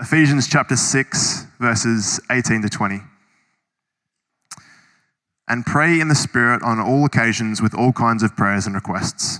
Ephesians 0.00 0.48
chapter 0.48 0.74
6, 0.74 1.46
verses 1.60 2.20
18 2.28 2.62
to 2.62 2.68
20. 2.68 3.00
And 5.46 5.64
pray 5.64 6.00
in 6.00 6.08
the 6.08 6.16
Spirit 6.16 6.64
on 6.64 6.80
all 6.80 7.04
occasions 7.04 7.62
with 7.62 7.76
all 7.76 7.92
kinds 7.92 8.24
of 8.24 8.36
prayers 8.36 8.66
and 8.66 8.74
requests. 8.74 9.38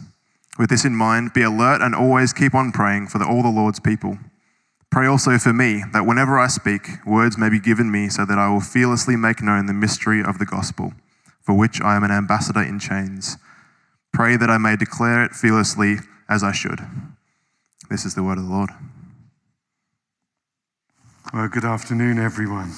With 0.57 0.71
this 0.71 0.85
in 0.85 0.95
mind, 0.95 1.33
be 1.33 1.43
alert 1.43 1.83
and 1.83 1.93
always 1.93 2.33
keep 2.33 2.55
on 2.55 2.71
praying 2.71 3.09
for 3.09 3.19
the, 3.19 3.27
all 3.27 3.43
the 3.43 3.49
Lord's 3.49 3.81
people. 3.81 4.17
Pray 4.93 5.09
also 5.09 5.39
for 5.39 5.53
me, 5.53 5.83
that 5.93 6.07
whenever 6.07 6.39
I 6.39 6.47
speak, 6.47 7.05
words 7.05 7.37
may 7.37 7.49
be 7.49 7.59
given 7.59 7.91
me 7.91 8.09
so 8.09 8.25
that 8.25 8.39
I 8.39 8.49
will 8.49 8.61
fearlessly 8.61 9.17
make 9.17 9.43
known 9.43 9.67
the 9.67 9.73
mystery 9.73 10.23
of 10.23 10.39
the 10.39 10.47
gospel, 10.47 10.93
for 11.43 11.57
which 11.57 11.81
I 11.81 11.97
am 11.97 12.05
an 12.05 12.13
ambassador 12.13 12.63
in 12.63 12.79
chains. 12.79 13.39
Pray 14.13 14.37
that 14.37 14.51
I 14.51 14.59
may 14.59 14.77
declare 14.77 15.25
it 15.25 15.33
fearlessly 15.33 15.97
as 16.29 16.45
I 16.45 16.53
should. 16.53 16.79
This 17.91 18.05
is 18.05 18.15
the 18.15 18.23
word 18.23 18.39
of 18.39 18.45
the 18.45 18.51
Lord. 18.51 18.71
Well, 21.35 21.49
good 21.49 21.65
afternoon, 21.65 22.21
everyone. 22.21 22.73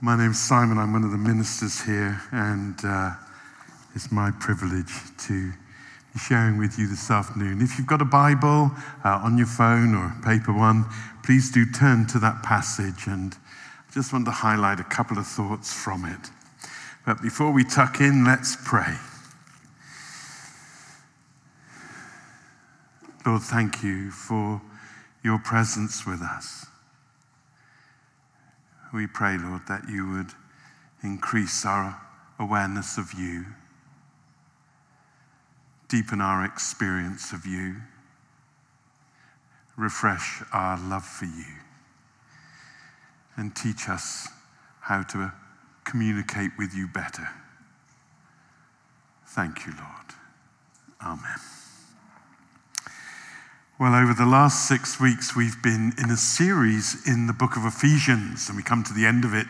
My 0.00 0.16
name's 0.16 0.40
Simon. 0.40 0.76
I'm 0.76 0.92
one 0.92 1.04
of 1.04 1.12
the 1.12 1.16
ministers 1.16 1.80
here, 1.80 2.20
and 2.32 2.76
uh, 2.84 3.12
it's 3.94 4.10
my 4.10 4.32
privilege 4.40 4.90
to 5.28 5.52
be 6.12 6.18
sharing 6.18 6.58
with 6.58 6.80
you 6.80 6.88
this 6.88 7.12
afternoon. 7.12 7.62
If 7.62 7.78
you've 7.78 7.86
got 7.86 8.02
a 8.02 8.04
Bible 8.04 8.72
uh, 9.04 9.20
on 9.22 9.38
your 9.38 9.46
phone 9.46 9.94
or 9.94 10.06
a 10.06 10.24
paper 10.24 10.52
one, 10.52 10.84
please 11.22 11.52
do 11.52 11.64
turn 11.64 12.08
to 12.08 12.18
that 12.18 12.42
passage, 12.42 13.06
and 13.06 13.36
I 13.88 13.92
just 13.94 14.12
want 14.12 14.24
to 14.24 14.32
highlight 14.32 14.80
a 14.80 14.84
couple 14.84 15.16
of 15.16 15.24
thoughts 15.24 15.72
from 15.72 16.04
it. 16.04 16.28
But 17.06 17.22
before 17.22 17.52
we 17.52 17.62
tuck 17.62 18.00
in, 18.00 18.24
let's 18.24 18.56
pray. 18.64 18.96
Lord, 23.24 23.42
thank 23.42 23.84
you 23.84 24.10
for 24.10 24.60
your 25.22 25.38
presence 25.38 26.04
with 26.04 26.20
us 26.20 26.66
we 28.92 29.06
pray, 29.06 29.38
Lord, 29.38 29.62
that 29.68 29.88
you 29.88 30.08
would 30.10 30.32
increase 31.02 31.64
our 31.64 32.00
awareness 32.38 32.98
of 32.98 33.12
you, 33.14 33.46
deepen 35.88 36.20
our 36.20 36.44
experience 36.44 37.32
of 37.32 37.46
you, 37.46 37.76
refresh 39.76 40.42
our 40.52 40.78
love 40.78 41.04
for 41.04 41.24
you, 41.24 41.56
and 43.36 43.54
teach 43.56 43.88
us 43.88 44.28
how 44.80 45.02
to 45.02 45.32
communicate 45.84 46.50
with 46.58 46.74
you 46.74 46.86
better. 46.86 47.28
Thank 49.26 49.66
you, 49.66 49.72
Lord. 49.72 50.14
Amen. 51.00 51.61
Well, 53.82 53.96
over 53.96 54.14
the 54.14 54.26
last 54.26 54.68
six 54.68 55.00
weeks, 55.00 55.34
we've 55.34 55.60
been 55.60 55.92
in 55.98 56.08
a 56.08 56.16
series 56.16 57.04
in 57.04 57.26
the 57.26 57.32
book 57.32 57.56
of 57.56 57.64
Ephesians, 57.64 58.46
and 58.46 58.56
we 58.56 58.62
come 58.62 58.84
to 58.84 58.94
the 58.94 59.04
end 59.04 59.24
of 59.24 59.34
it 59.34 59.48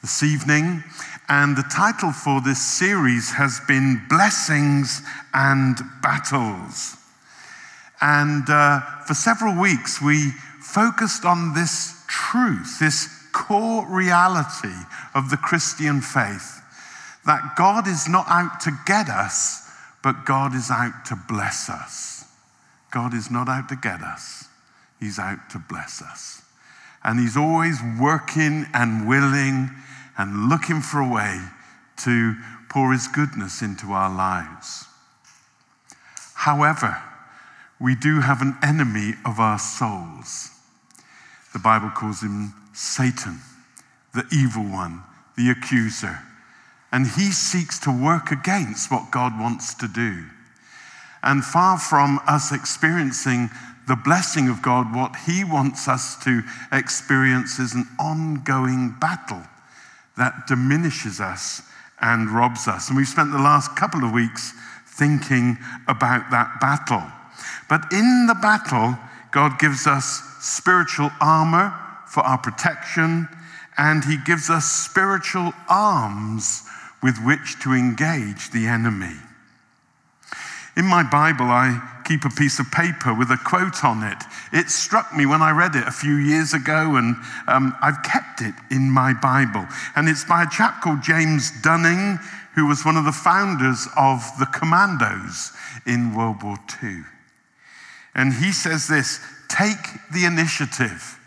this 0.00 0.22
evening. 0.22 0.84
And 1.28 1.56
the 1.56 1.64
title 1.64 2.12
for 2.12 2.40
this 2.40 2.64
series 2.64 3.32
has 3.32 3.58
been 3.66 4.00
Blessings 4.08 5.02
and 5.34 5.76
Battles. 6.00 6.96
And 8.00 8.48
uh, 8.48 8.78
for 9.08 9.14
several 9.14 9.60
weeks, 9.60 10.00
we 10.00 10.30
focused 10.60 11.24
on 11.24 11.54
this 11.54 12.00
truth, 12.06 12.78
this 12.78 13.08
core 13.32 13.84
reality 13.90 14.86
of 15.16 15.30
the 15.30 15.36
Christian 15.36 16.00
faith 16.00 16.62
that 17.26 17.56
God 17.56 17.88
is 17.88 18.08
not 18.08 18.26
out 18.28 18.60
to 18.60 18.78
get 18.86 19.08
us, 19.08 19.68
but 20.00 20.24
God 20.24 20.54
is 20.54 20.70
out 20.70 21.04
to 21.06 21.16
bless 21.16 21.68
us. 21.68 22.23
God 22.94 23.12
is 23.12 23.28
not 23.28 23.48
out 23.48 23.68
to 23.70 23.76
get 23.76 24.00
us, 24.00 24.46
He's 25.00 25.18
out 25.18 25.50
to 25.50 25.58
bless 25.58 26.00
us. 26.00 26.42
And 27.02 27.18
He's 27.18 27.36
always 27.36 27.80
working 28.00 28.66
and 28.72 29.08
willing 29.08 29.70
and 30.16 30.48
looking 30.48 30.80
for 30.80 31.00
a 31.00 31.08
way 31.08 31.40
to 32.04 32.36
pour 32.68 32.92
His 32.92 33.08
goodness 33.08 33.62
into 33.62 33.88
our 33.88 34.14
lives. 34.14 34.86
However, 36.34 37.02
we 37.80 37.96
do 37.96 38.20
have 38.20 38.40
an 38.40 38.56
enemy 38.62 39.14
of 39.26 39.40
our 39.40 39.58
souls. 39.58 40.50
The 41.52 41.58
Bible 41.58 41.90
calls 41.90 42.22
him 42.22 42.54
Satan, 42.72 43.40
the 44.14 44.24
evil 44.32 44.62
one, 44.62 45.02
the 45.36 45.50
accuser. 45.50 46.20
And 46.92 47.06
he 47.06 47.32
seeks 47.32 47.78
to 47.80 47.90
work 47.90 48.30
against 48.30 48.90
what 48.90 49.10
God 49.10 49.38
wants 49.38 49.74
to 49.74 49.88
do. 49.88 50.24
And 51.24 51.42
far 51.42 51.78
from 51.78 52.20
us 52.26 52.52
experiencing 52.52 53.48
the 53.88 53.96
blessing 53.96 54.48
of 54.50 54.60
God, 54.60 54.94
what 54.94 55.16
He 55.26 55.42
wants 55.42 55.88
us 55.88 56.22
to 56.24 56.42
experience 56.70 57.58
is 57.58 57.74
an 57.74 57.88
ongoing 57.98 58.94
battle 59.00 59.42
that 60.18 60.46
diminishes 60.46 61.20
us 61.20 61.62
and 62.00 62.30
robs 62.30 62.68
us. 62.68 62.88
And 62.88 62.96
we've 62.96 63.08
spent 63.08 63.32
the 63.32 63.38
last 63.38 63.74
couple 63.74 64.04
of 64.04 64.12
weeks 64.12 64.52
thinking 64.86 65.56
about 65.88 66.30
that 66.30 66.60
battle. 66.60 67.02
But 67.68 67.90
in 67.90 68.26
the 68.26 68.34
battle, 68.34 68.96
God 69.32 69.58
gives 69.58 69.86
us 69.86 70.22
spiritual 70.40 71.10
armor 71.20 71.74
for 72.06 72.20
our 72.20 72.38
protection, 72.38 73.28
and 73.78 74.04
He 74.04 74.18
gives 74.18 74.50
us 74.50 74.70
spiritual 74.70 75.52
arms 75.68 76.62
with 77.02 77.18
which 77.24 77.58
to 77.62 77.72
engage 77.72 78.50
the 78.50 78.66
enemy. 78.66 79.16
In 80.76 80.86
my 80.86 81.02
Bible, 81.04 81.46
I 81.46 81.80
keep 82.04 82.24
a 82.24 82.30
piece 82.30 82.58
of 82.58 82.70
paper 82.70 83.14
with 83.14 83.30
a 83.30 83.36
quote 83.36 83.84
on 83.84 84.02
it. 84.02 84.18
It 84.52 84.68
struck 84.68 85.16
me 85.16 85.24
when 85.24 85.40
I 85.40 85.52
read 85.52 85.76
it 85.76 85.86
a 85.86 85.92
few 85.92 86.16
years 86.16 86.52
ago, 86.52 86.96
and 86.96 87.16
um, 87.46 87.76
I've 87.80 88.02
kept 88.02 88.40
it 88.40 88.54
in 88.70 88.90
my 88.90 89.14
Bible. 89.14 89.66
And 89.94 90.08
it's 90.08 90.24
by 90.24 90.42
a 90.42 90.50
chap 90.50 90.82
called 90.82 91.02
James 91.02 91.50
Dunning, 91.62 92.18
who 92.54 92.66
was 92.66 92.84
one 92.84 92.96
of 92.96 93.04
the 93.04 93.12
founders 93.12 93.86
of 93.96 94.22
the 94.38 94.46
Commandos 94.46 95.52
in 95.86 96.14
World 96.14 96.42
War 96.42 96.56
II. 96.82 97.02
And 98.14 98.32
he 98.32 98.52
says 98.52 98.88
this 98.88 99.20
take 99.48 100.10
the 100.12 100.24
initiative, 100.24 101.18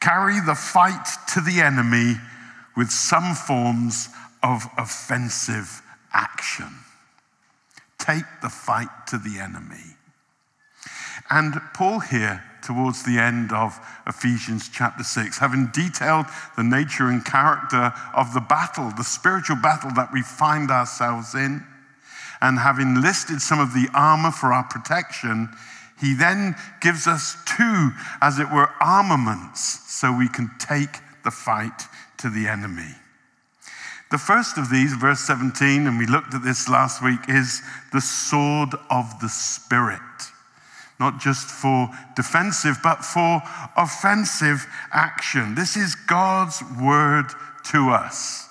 carry 0.00 0.40
the 0.40 0.54
fight 0.54 1.06
to 1.34 1.40
the 1.40 1.60
enemy 1.60 2.14
with 2.76 2.90
some 2.90 3.34
forms 3.34 4.08
of 4.42 4.64
offensive 4.78 5.82
action. 6.12 6.69
Take 8.10 8.40
the 8.42 8.48
fight 8.48 8.88
to 9.08 9.18
the 9.18 9.38
enemy. 9.38 9.94
And 11.30 11.60
Paul 11.74 12.00
here, 12.00 12.42
towards 12.60 13.04
the 13.04 13.20
end 13.20 13.52
of 13.52 13.78
Ephesians 14.04 14.68
chapter 14.68 15.04
6, 15.04 15.38
having 15.38 15.66
detailed 15.66 16.26
the 16.56 16.64
nature 16.64 17.08
and 17.08 17.24
character 17.24 17.92
of 18.12 18.34
the 18.34 18.40
battle, 18.40 18.90
the 18.96 19.04
spiritual 19.04 19.56
battle 19.62 19.92
that 19.94 20.12
we 20.12 20.22
find 20.22 20.72
ourselves 20.72 21.36
in, 21.36 21.64
and 22.40 22.58
having 22.58 23.00
listed 23.00 23.40
some 23.40 23.60
of 23.60 23.74
the 23.74 23.88
armor 23.94 24.32
for 24.32 24.52
our 24.52 24.64
protection, 24.64 25.48
he 26.00 26.12
then 26.12 26.56
gives 26.80 27.06
us 27.06 27.36
two, 27.44 27.92
as 28.20 28.40
it 28.40 28.50
were, 28.50 28.70
armaments 28.80 29.88
so 29.88 30.12
we 30.12 30.28
can 30.28 30.50
take 30.58 30.98
the 31.22 31.30
fight 31.30 31.82
to 32.18 32.28
the 32.28 32.48
enemy. 32.48 32.96
The 34.10 34.18
first 34.18 34.58
of 34.58 34.70
these, 34.70 34.92
verse 34.94 35.20
17, 35.20 35.86
and 35.86 35.96
we 35.96 36.06
looked 36.06 36.34
at 36.34 36.42
this 36.42 36.68
last 36.68 37.02
week, 37.02 37.20
is 37.28 37.62
the 37.92 38.00
sword 38.00 38.70
of 38.90 39.20
the 39.20 39.28
Spirit. 39.28 40.00
Not 40.98 41.20
just 41.20 41.48
for 41.48 41.88
defensive, 42.16 42.78
but 42.82 43.04
for 43.04 43.40
offensive 43.76 44.66
action. 44.92 45.54
This 45.54 45.76
is 45.76 45.94
God's 45.94 46.60
word 46.82 47.26
to 47.66 47.90
us. 47.90 48.48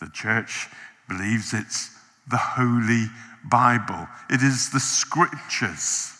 The 0.00 0.08
church 0.08 0.68
believes 1.08 1.52
it's 1.52 1.90
the 2.28 2.38
Holy 2.38 3.06
Bible, 3.44 4.06
it 4.30 4.42
is 4.42 4.70
the 4.70 4.80
scriptures. 4.80 6.16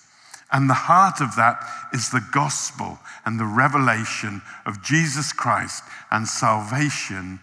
And 0.53 0.69
the 0.69 0.75
heart 0.75 1.21
of 1.21 1.37
that 1.37 1.65
is 1.93 2.11
the 2.11 2.27
gospel 2.33 2.99
and 3.25 3.39
the 3.39 3.45
revelation 3.45 4.43
of 4.67 4.83
Jesus 4.83 5.33
Christ 5.33 5.85
and 6.11 6.27
salvation 6.27 7.39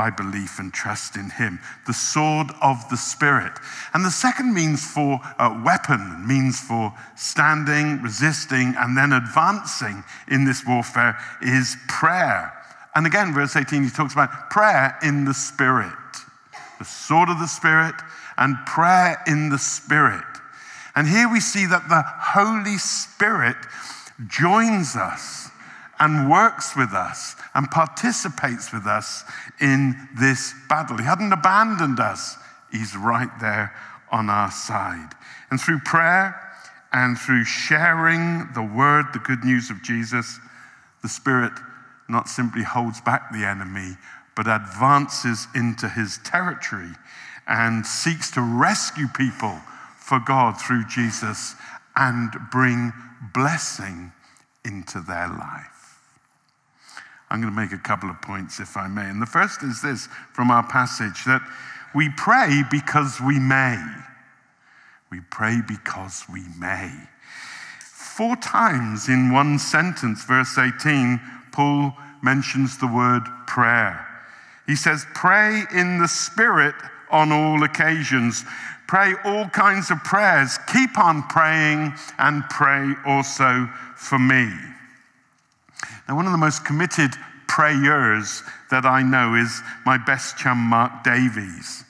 by 0.00 0.08
belief 0.08 0.58
and 0.58 0.72
trust 0.72 1.14
in 1.14 1.28
Him. 1.28 1.60
The 1.86 1.92
sword 1.92 2.46
of 2.62 2.88
the 2.88 2.96
Spirit. 2.96 3.52
And 3.92 4.02
the 4.02 4.10
second 4.10 4.54
means 4.54 4.82
for 4.82 5.20
uh, 5.38 5.60
weapon, 5.62 6.26
means 6.26 6.58
for 6.58 6.94
standing, 7.16 8.00
resisting, 8.00 8.72
and 8.78 8.96
then 8.96 9.12
advancing 9.12 10.02
in 10.26 10.46
this 10.46 10.64
warfare 10.66 11.18
is 11.42 11.76
prayer. 11.86 12.50
And 12.94 13.06
again, 13.06 13.34
verse 13.34 13.56
18, 13.56 13.82
he 13.82 13.90
talks 13.90 14.14
about 14.14 14.48
prayer 14.48 14.96
in 15.02 15.26
the 15.26 15.34
Spirit. 15.34 15.92
The 16.78 16.86
sword 16.86 17.28
of 17.28 17.38
the 17.38 17.46
Spirit 17.46 17.96
and 18.38 18.56
prayer 18.64 19.22
in 19.26 19.50
the 19.50 19.58
Spirit. 19.58 20.24
And 20.96 21.08
here 21.08 21.30
we 21.30 21.40
see 21.40 21.66
that 21.66 21.90
the 21.90 22.04
Holy 22.06 22.78
Spirit 22.78 23.56
joins 24.28 24.96
us 24.96 25.49
and 26.00 26.30
works 26.30 26.74
with 26.74 26.92
us 26.92 27.36
and 27.54 27.70
participates 27.70 28.72
with 28.72 28.86
us 28.86 29.22
in 29.60 29.94
this 30.18 30.54
battle. 30.68 30.96
He 30.96 31.04
hadn't 31.04 31.32
abandoned 31.32 32.00
us, 32.00 32.36
He's 32.72 32.96
right 32.96 33.30
there 33.40 33.74
on 34.10 34.30
our 34.30 34.50
side. 34.50 35.10
And 35.50 35.60
through 35.60 35.80
prayer 35.80 36.40
and 36.92 37.18
through 37.18 37.44
sharing 37.44 38.48
the 38.54 38.62
word, 38.62 39.06
the 39.12 39.18
good 39.18 39.44
news 39.44 39.70
of 39.70 39.82
Jesus, 39.82 40.40
The 41.02 41.08
Spirit 41.08 41.52
not 42.08 42.28
simply 42.28 42.62
holds 42.62 43.00
back 43.00 43.32
the 43.32 43.44
enemy, 43.44 43.96
but 44.36 44.46
advances 44.46 45.46
into 45.54 45.88
his 45.88 46.18
territory 46.24 46.92
and 47.46 47.86
seeks 47.86 48.30
to 48.32 48.40
rescue 48.40 49.06
people 49.08 49.60
for 49.96 50.20
God 50.20 50.52
through 50.60 50.86
Jesus 50.86 51.54
and 51.96 52.30
bring 52.50 52.92
blessing 53.34 54.12
into 54.64 55.00
their 55.00 55.28
life. 55.28 55.79
I'm 57.30 57.40
going 57.40 57.52
to 57.52 57.60
make 57.60 57.72
a 57.72 57.78
couple 57.78 58.10
of 58.10 58.20
points, 58.20 58.58
if 58.58 58.76
I 58.76 58.88
may. 58.88 59.08
And 59.08 59.22
the 59.22 59.26
first 59.26 59.62
is 59.62 59.80
this 59.80 60.08
from 60.32 60.50
our 60.50 60.66
passage 60.66 61.24
that 61.26 61.42
we 61.94 62.08
pray 62.16 62.62
because 62.70 63.20
we 63.20 63.38
may. 63.38 63.78
We 65.10 65.20
pray 65.30 65.60
because 65.66 66.24
we 66.32 66.42
may. 66.58 66.92
Four 67.80 68.36
times 68.36 69.08
in 69.08 69.32
one 69.32 69.58
sentence, 69.58 70.24
verse 70.24 70.58
18, 70.58 71.20
Paul 71.52 71.94
mentions 72.22 72.78
the 72.78 72.86
word 72.86 73.22
prayer. 73.46 74.06
He 74.66 74.76
says, 74.76 75.06
Pray 75.14 75.62
in 75.74 75.98
the 75.98 76.08
Spirit 76.08 76.74
on 77.10 77.32
all 77.32 77.62
occasions. 77.62 78.44
Pray 78.86 79.14
all 79.24 79.48
kinds 79.48 79.90
of 79.90 80.02
prayers. 80.02 80.58
Keep 80.72 80.98
on 80.98 81.22
praying 81.24 81.92
and 82.18 82.42
pray 82.50 82.92
also 83.06 83.68
for 83.96 84.18
me. 84.18 84.52
Now, 86.10 86.16
one 86.16 86.26
of 86.26 86.32
the 86.32 86.38
most 86.38 86.64
committed 86.64 87.12
prayers 87.46 88.42
that 88.68 88.84
I 88.84 89.00
know 89.00 89.36
is 89.36 89.62
my 89.86 89.96
best 89.96 90.36
chum, 90.36 90.58
Mark 90.58 91.04
Davies. 91.04 91.84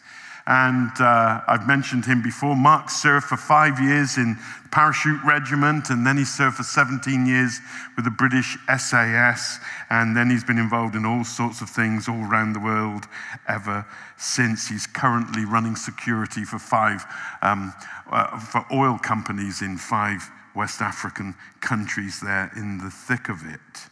And 0.46 0.90
uh, 1.00 1.40
I've 1.48 1.66
mentioned 1.66 2.04
him 2.04 2.20
before. 2.20 2.54
Mark 2.54 2.90
served 2.90 3.24
for 3.24 3.38
five 3.38 3.80
years 3.80 4.18
in 4.18 4.36
parachute 4.72 5.20
regiment, 5.24 5.88
and 5.88 6.06
then 6.06 6.18
he 6.18 6.26
served 6.26 6.56
for 6.56 6.64
17 6.64 7.24
years 7.24 7.60
with 7.96 8.04
the 8.04 8.10
British 8.10 8.58
SAS, 8.76 9.58
and 9.88 10.14
then 10.14 10.28
he's 10.28 10.44
been 10.44 10.58
involved 10.58 10.96
in 10.96 11.06
all 11.06 11.24
sorts 11.24 11.62
of 11.62 11.70
things 11.70 12.06
all 12.06 12.22
around 12.22 12.52
the 12.52 12.60
world 12.60 13.06
ever 13.48 13.86
since. 14.18 14.68
He's 14.68 14.86
currently 14.86 15.46
running 15.46 15.76
security 15.76 16.44
for 16.44 16.58
five 16.58 17.06
um, 17.40 17.72
uh, 18.10 18.38
for 18.38 18.66
oil 18.70 18.98
companies 18.98 19.62
in 19.62 19.78
five 19.78 20.30
West 20.54 20.82
African 20.82 21.34
countries 21.62 22.20
there 22.20 22.52
in 22.54 22.76
the 22.76 22.90
thick 22.90 23.30
of 23.30 23.46
it. 23.50 23.90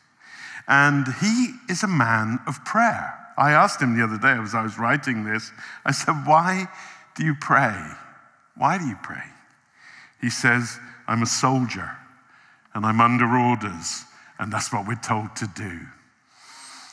And 0.68 1.06
he 1.20 1.54
is 1.68 1.82
a 1.82 1.88
man 1.88 2.38
of 2.46 2.64
prayer. 2.64 3.14
I 3.36 3.52
asked 3.52 3.80
him 3.80 3.96
the 3.96 4.04
other 4.04 4.18
day 4.18 4.40
as 4.40 4.54
I 4.54 4.62
was 4.62 4.78
writing 4.78 5.24
this, 5.24 5.50
I 5.84 5.92
said, 5.92 6.26
Why 6.26 6.68
do 7.16 7.24
you 7.24 7.34
pray? 7.34 7.76
Why 8.56 8.78
do 8.78 8.86
you 8.86 8.96
pray? 9.02 9.22
He 10.20 10.30
says, 10.30 10.78
I'm 11.06 11.22
a 11.22 11.26
soldier 11.26 11.96
and 12.74 12.84
I'm 12.84 13.00
under 13.00 13.26
orders, 13.26 14.04
and 14.38 14.52
that's 14.52 14.72
what 14.72 14.86
we're 14.86 14.94
told 14.96 15.34
to 15.36 15.46
do. 15.56 15.80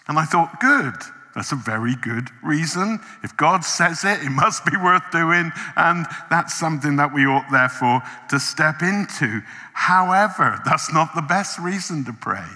And 0.07 0.17
I 0.17 0.25
thought, 0.25 0.59
good. 0.59 0.95
That's 1.35 1.51
a 1.51 1.55
very 1.55 1.95
good 1.97 2.29
reason. 2.41 2.99
If 3.21 3.35
God 3.35 3.65
says 3.65 4.05
it, 4.05 4.23
it 4.23 4.29
must 4.29 4.65
be 4.65 4.77
worth 4.77 5.11
doing, 5.11 5.51
and 5.75 6.05
that's 6.29 6.53
something 6.53 6.95
that 6.95 7.13
we 7.13 7.25
ought, 7.25 7.51
therefore, 7.51 8.01
to 8.29 8.39
step 8.39 8.81
into. 8.81 9.41
However, 9.73 10.61
that's 10.63 10.93
not 10.93 11.13
the 11.13 11.21
best 11.21 11.59
reason 11.59 12.05
to 12.05 12.13
pray. 12.13 12.47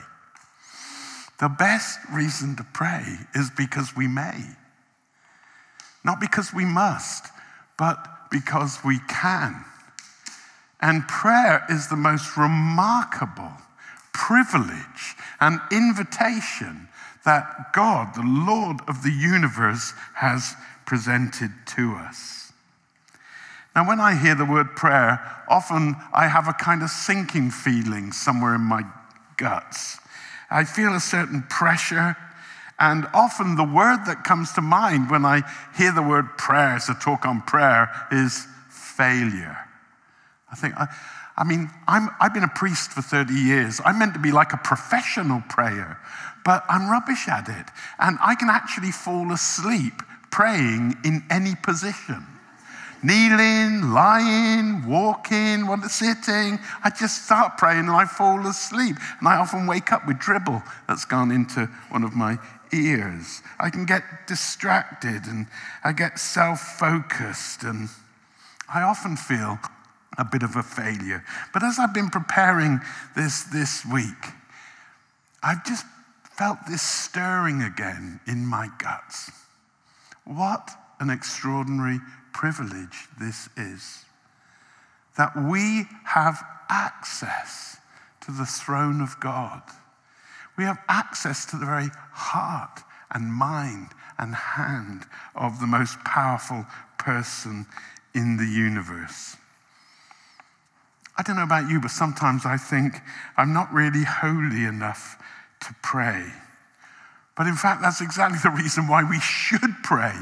The 1.40 1.50
best 1.50 2.00
reason 2.12 2.56
to 2.58 2.66
pray 2.74 3.06
is 3.34 3.50
because 3.50 3.96
we 3.96 4.08
may. 4.08 4.44
Not 6.04 6.20
because 6.20 6.54
we 6.54 6.66
must, 6.66 7.28
but 7.78 8.30
because 8.30 8.80
we 8.84 9.00
can. 9.08 9.64
And 10.82 11.08
prayer 11.08 11.66
is 11.70 11.88
the 11.88 11.96
most 11.96 12.38
remarkable 12.38 13.52
privilege 14.14 15.16
and 15.40 15.60
invitation 15.72 16.90
that 17.26 17.74
God, 17.74 18.16
the 18.16 18.24
Lord 18.24 18.82
of 18.88 19.04
the 19.04 19.12
universe, 19.12 19.94
has 20.16 20.56
presented 20.86 21.52
to 21.68 21.94
us. 21.94 22.52
Now, 23.76 23.88
when 23.88 24.00
I 24.00 24.16
hear 24.16 24.36
the 24.36 24.46
word 24.46 24.76
prayer, 24.76 25.22
often 25.48 25.96
I 26.14 26.28
have 26.28 26.48
a 26.48 26.54
kind 26.54 26.82
of 26.82 26.90
sinking 26.90 27.52
feeling 27.52 28.12
somewhere 28.12 28.56
in 28.56 28.62
my 28.62 28.84
guts. 29.38 30.00
I 30.50 30.64
feel 30.64 30.94
a 30.94 31.00
certain 31.00 31.44
pressure. 31.44 32.16
And 32.80 33.08
often 33.14 33.56
the 33.56 33.64
word 33.64 34.06
that 34.06 34.24
comes 34.24 34.54
to 34.54 34.62
mind 34.62 35.12
when 35.12 35.26
I 35.26 35.44
hear 35.78 35.92
the 35.92 36.02
word 36.02 36.38
prayer 36.38 36.76
as 36.76 36.90
a 36.90 36.94
talk 36.96 37.26
on 37.26 37.42
prayer 37.42 37.92
is 38.12 38.48
failure. 38.70 39.58
I 40.52 40.56
think, 40.56 40.76
I, 40.78 40.88
I 41.38 41.44
mean, 41.44 41.70
I'm, 41.88 42.10
I've 42.20 42.34
been 42.34 42.44
a 42.44 42.50
priest 42.50 42.92
for 42.92 43.02
30 43.02 43.34
years. 43.34 43.82
I'm 43.84 44.00
meant 44.00 44.14
to 44.14 44.20
be 44.20 44.32
like 44.32 44.54
a 44.54 44.58
professional 44.58 45.42
prayer, 45.50 46.00
but 46.46 46.64
I'm 46.70 46.90
rubbish 46.90 47.28
at 47.28 47.50
it. 47.50 47.68
And 48.00 48.18
I 48.22 48.36
can 48.36 48.50
actually 48.50 48.92
fall 48.92 49.32
asleep 49.32 49.94
praying 50.32 50.96
in 51.04 51.24
any 51.30 51.56
position 51.56 52.26
kneeling, 53.04 53.92
lying, 53.92 54.88
walking, 54.88 55.66
sitting. 55.88 56.60
I 56.84 56.92
just 56.98 57.26
start 57.26 57.58
praying 57.58 57.80
and 57.80 57.92
I 57.92 58.06
fall 58.06 58.46
asleep. 58.48 58.98
And 59.20 59.28
I 59.28 59.38
often 59.38 59.68
wake 59.68 59.92
up 59.92 60.08
with 60.08 60.20
dribble 60.20 60.62
that's 60.88 61.06
gone 61.06 61.32
into 61.32 61.66
one 61.90 62.04
of 62.04 62.16
my 62.16 62.38
ears. 62.74 63.42
I 63.60 63.70
can 63.70 63.86
get 63.86 64.04
distracted 64.28 65.26
and 65.26 65.48
I 65.84 65.92
get 65.92 66.20
self 66.20 66.60
focused 66.60 67.64
and 67.64 67.90
I 68.74 68.82
often 68.82 69.18
feel 69.18 69.60
a 70.18 70.26
bit 70.26 70.44
of 70.44 70.56
a 70.56 70.64
failure. 70.64 71.24
But 71.54 71.64
as 71.64 71.80
I've 71.80 71.94
been 71.94 72.10
preparing 72.10 72.80
this 73.16 73.44
this 73.44 73.86
week, 73.86 74.34
I've 75.42 75.66
just 75.66 75.86
felt 76.24 76.60
this 76.68 76.82
stirring 76.82 77.62
again 77.62 78.20
in 78.28 78.46
my 78.46 78.70
guts. 78.78 79.32
What 80.26 80.70
an 81.00 81.10
extraordinary 81.10 82.00
privilege 82.34 83.08
this 83.20 83.50
is 83.58 84.06
that 85.18 85.36
we 85.36 85.86
have 86.06 86.44
access 86.70 87.78
to 88.22 88.32
the 88.32 88.46
throne 88.46 89.02
of 89.02 89.20
God. 89.20 89.62
We 90.58 90.64
have 90.64 90.80
access 90.88 91.46
to 91.48 91.58
the 91.58 91.66
very 91.66 91.90
heart 92.12 92.82
and 93.12 93.34
mind 93.34 93.88
and 94.18 94.36
hand 94.36 95.06
of 95.36 95.60
the 95.60 95.68
most 95.68 96.00
powerful 96.04 96.66
person 96.98 97.66
in 98.14 98.38
the 98.38 98.46
universe. 98.46 99.36
I 101.18 101.22
don't 101.24 101.36
know 101.36 101.44
about 101.44 101.70
you, 101.70 101.82
but 101.82 101.92
sometimes 101.92 102.46
I 102.46 102.58
think 102.58 103.02
I'm 103.36 103.54
not 103.54 103.74
really 103.74 104.04
holy 104.04 104.64
enough 104.64 105.22
to 105.62 105.76
pray. 105.82 106.32
But 107.36 107.48
in 107.48 107.56
fact, 107.56 107.82
that's 107.82 108.02
exactly 108.02 108.40
the 108.42 108.50
reason 108.50 108.88
why 108.88 109.04
we 109.04 109.20
should 109.20 109.84
pray 109.84 110.16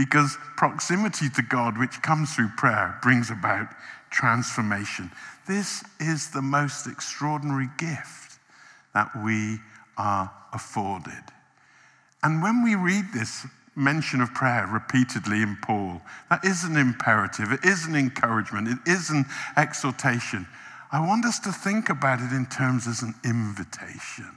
because 0.00 0.38
proximity 0.56 1.28
to 1.28 1.42
God, 1.42 1.76
which 1.76 2.00
comes 2.00 2.34
through 2.34 2.48
prayer, 2.56 2.98
brings 3.02 3.30
about 3.30 3.68
transformation. 4.08 5.10
This 5.46 5.84
is 6.00 6.30
the 6.30 6.40
most 6.40 6.86
extraordinary 6.86 7.68
gift 7.76 8.38
that 8.94 9.10
we 9.22 9.58
are 9.98 10.32
afforded. 10.54 11.22
And 12.22 12.42
when 12.42 12.64
we 12.64 12.76
read 12.76 13.12
this 13.12 13.46
mention 13.76 14.22
of 14.22 14.32
prayer 14.32 14.66
repeatedly 14.66 15.42
in 15.42 15.58
Paul, 15.60 16.00
that 16.30 16.46
is 16.46 16.64
an 16.64 16.78
imperative, 16.78 17.52
it 17.52 17.62
is 17.62 17.84
an 17.84 17.94
encouragement, 17.94 18.68
it 18.68 18.90
is 18.90 19.10
an 19.10 19.26
exhortation. 19.58 20.46
I 20.90 21.06
want 21.06 21.26
us 21.26 21.38
to 21.40 21.52
think 21.52 21.90
about 21.90 22.20
it 22.20 22.32
in 22.32 22.46
terms 22.46 22.86
as 22.86 23.02
an 23.02 23.14
invitation. 23.22 24.30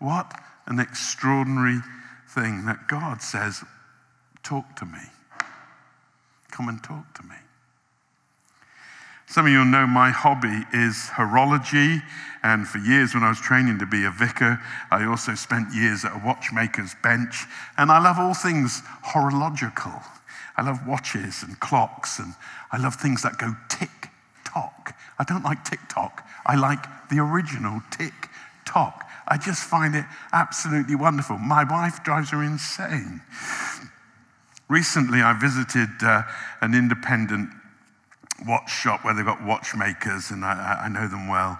What 0.00 0.32
an 0.66 0.80
extraordinary 0.80 1.78
thing 2.30 2.66
that 2.66 2.88
God 2.88 3.22
says, 3.22 3.62
Talk 4.48 4.76
to 4.76 4.86
me. 4.86 4.98
Come 6.50 6.70
and 6.70 6.82
talk 6.82 7.12
to 7.20 7.22
me. 7.24 7.34
Some 9.26 9.44
of 9.44 9.52
you 9.52 9.62
know 9.62 9.86
my 9.86 10.08
hobby 10.08 10.64
is 10.72 11.10
horology, 11.12 12.00
and 12.42 12.66
for 12.66 12.78
years 12.78 13.12
when 13.12 13.22
I 13.24 13.28
was 13.28 13.38
training 13.38 13.78
to 13.80 13.84
be 13.84 14.06
a 14.06 14.10
vicar, 14.10 14.58
I 14.90 15.04
also 15.04 15.34
spent 15.34 15.74
years 15.74 16.06
at 16.06 16.12
a 16.12 16.22
watchmaker's 16.24 16.94
bench, 17.02 17.44
and 17.76 17.92
I 17.92 17.98
love 17.98 18.18
all 18.18 18.32
things 18.32 18.80
horological. 19.04 20.02
I 20.56 20.62
love 20.62 20.78
watches 20.86 21.42
and 21.42 21.60
clocks, 21.60 22.18
and 22.18 22.32
I 22.72 22.78
love 22.78 22.94
things 22.94 23.24
that 23.24 23.36
go 23.36 23.54
tick 23.68 24.08
tock. 24.46 24.96
I 25.18 25.24
don't 25.24 25.44
like 25.44 25.62
tick 25.62 25.80
tock, 25.90 26.26
I 26.46 26.56
like 26.56 26.86
the 27.10 27.18
original 27.18 27.82
tick 27.90 28.30
tock. 28.64 29.06
I 29.28 29.36
just 29.36 29.62
find 29.62 29.94
it 29.94 30.06
absolutely 30.32 30.94
wonderful. 30.94 31.36
My 31.36 31.64
wife 31.64 32.02
drives 32.02 32.30
her 32.30 32.42
insane. 32.42 33.20
Recently, 34.68 35.22
I 35.22 35.32
visited 35.32 35.88
uh, 36.02 36.22
an 36.60 36.74
independent 36.74 37.50
watch 38.46 38.70
shop 38.70 39.04
where 39.04 39.14
they've 39.14 39.24
got 39.24 39.42
watchmakers, 39.42 40.30
and 40.30 40.44
I, 40.44 40.82
I 40.84 40.88
know 40.88 41.08
them 41.08 41.26
well. 41.28 41.58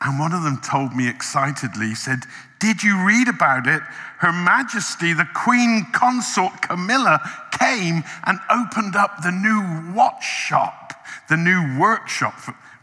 And 0.00 0.18
one 0.18 0.32
of 0.32 0.42
them 0.42 0.60
told 0.60 0.94
me 0.94 1.08
excitedly, 1.08 1.88
he 1.88 1.94
said, 1.94 2.20
Did 2.60 2.82
you 2.82 3.04
read 3.04 3.28
about 3.28 3.66
it? 3.66 3.82
Her 4.18 4.32
Majesty, 4.32 5.12
the 5.12 5.28
Queen 5.34 5.86
Consort 5.92 6.62
Camilla, 6.62 7.20
came 7.52 8.02
and 8.24 8.38
opened 8.50 8.94
up 8.94 9.22
the 9.22 9.32
new 9.32 9.94
watch 9.94 10.24
shop, 10.24 10.92
the 11.28 11.36
new 11.36 11.78
workshop, 11.78 12.34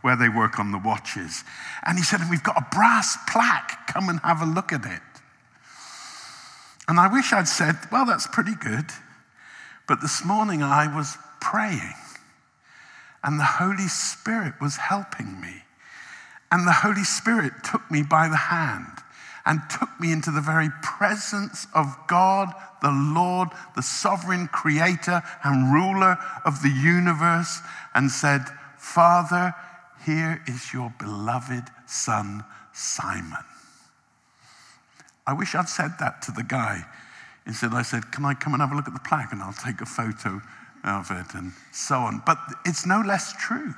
where 0.02 0.16
they 0.16 0.30
work 0.30 0.60
on 0.60 0.72
the 0.72 0.78
watches. 0.78 1.44
And 1.86 1.98
he 1.98 2.04
said, 2.04 2.20
We've 2.30 2.44
got 2.44 2.58
a 2.58 2.76
brass 2.76 3.18
plaque. 3.30 3.88
Come 3.88 4.10
and 4.10 4.20
have 4.22 4.42
a 4.42 4.46
look 4.46 4.74
at 4.74 4.86
it. 4.86 5.02
And 6.88 7.00
I 7.00 7.12
wish 7.12 7.32
I'd 7.32 7.48
said, 7.48 7.76
Well, 7.92 8.06
that's 8.06 8.28
pretty 8.28 8.56
good. 8.56 8.86
But 9.88 10.02
this 10.02 10.26
morning 10.26 10.64
I 10.64 10.94
was 10.94 11.18
praying, 11.40 11.96
and 13.24 13.40
the 13.40 13.44
Holy 13.44 13.88
Spirit 13.88 14.54
was 14.60 14.78
helping 14.78 15.40
me. 15.40 15.64
And 16.52 16.68
the 16.68 16.72
Holy 16.72 17.04
Spirit 17.04 17.54
took 17.64 17.90
me 17.92 18.02
by 18.02 18.28
the 18.28 18.38
hand 18.38 19.04
and 19.46 19.62
took 19.70 19.90
me 20.00 20.12
into 20.12 20.32
the 20.32 20.42
very 20.42 20.70
presence 20.82 21.68
of 21.74 21.96
God, 22.08 22.52
the 22.82 22.92
Lord, 22.92 23.50
the 23.76 23.84
sovereign 23.84 24.48
creator 24.48 25.22
and 25.44 25.74
ruler 25.74 26.18
of 26.44 26.62
the 26.64 26.70
universe, 26.70 27.60
and 27.94 28.10
said, 28.10 28.46
Father, 28.78 29.54
here 30.06 30.42
is 30.48 30.74
your 30.74 30.94
beloved 31.00 31.64
son, 31.86 32.44
Simon. 32.74 33.44
I 35.28 35.34
wish 35.34 35.56
I'd 35.56 35.70
said 35.70 35.94
that 36.00 36.22
to 36.24 36.32
the 36.32 36.44
guy. 36.44 36.86
Instead, 37.46 37.74
I 37.74 37.84
said, 37.84 38.12
Can 38.12 38.26
I 38.26 38.34
come 38.34 38.54
and 38.54 38.62
have 38.62 38.72
a 38.72 38.76
look 38.76 38.88
at 38.88 38.94
the 38.94 39.00
plaque 39.00 39.32
and 39.32 39.42
I'll 39.42 39.54
take 39.54 39.82
a 39.82 39.86
photo 39.86 40.42
of 40.86 41.12
it 41.12 41.34
and 41.34 41.52
so 41.72 41.96
on. 41.96 42.22
But 42.26 42.38
it's 42.66 42.86
no 42.86 43.02
less 43.02 43.34
true 43.34 43.74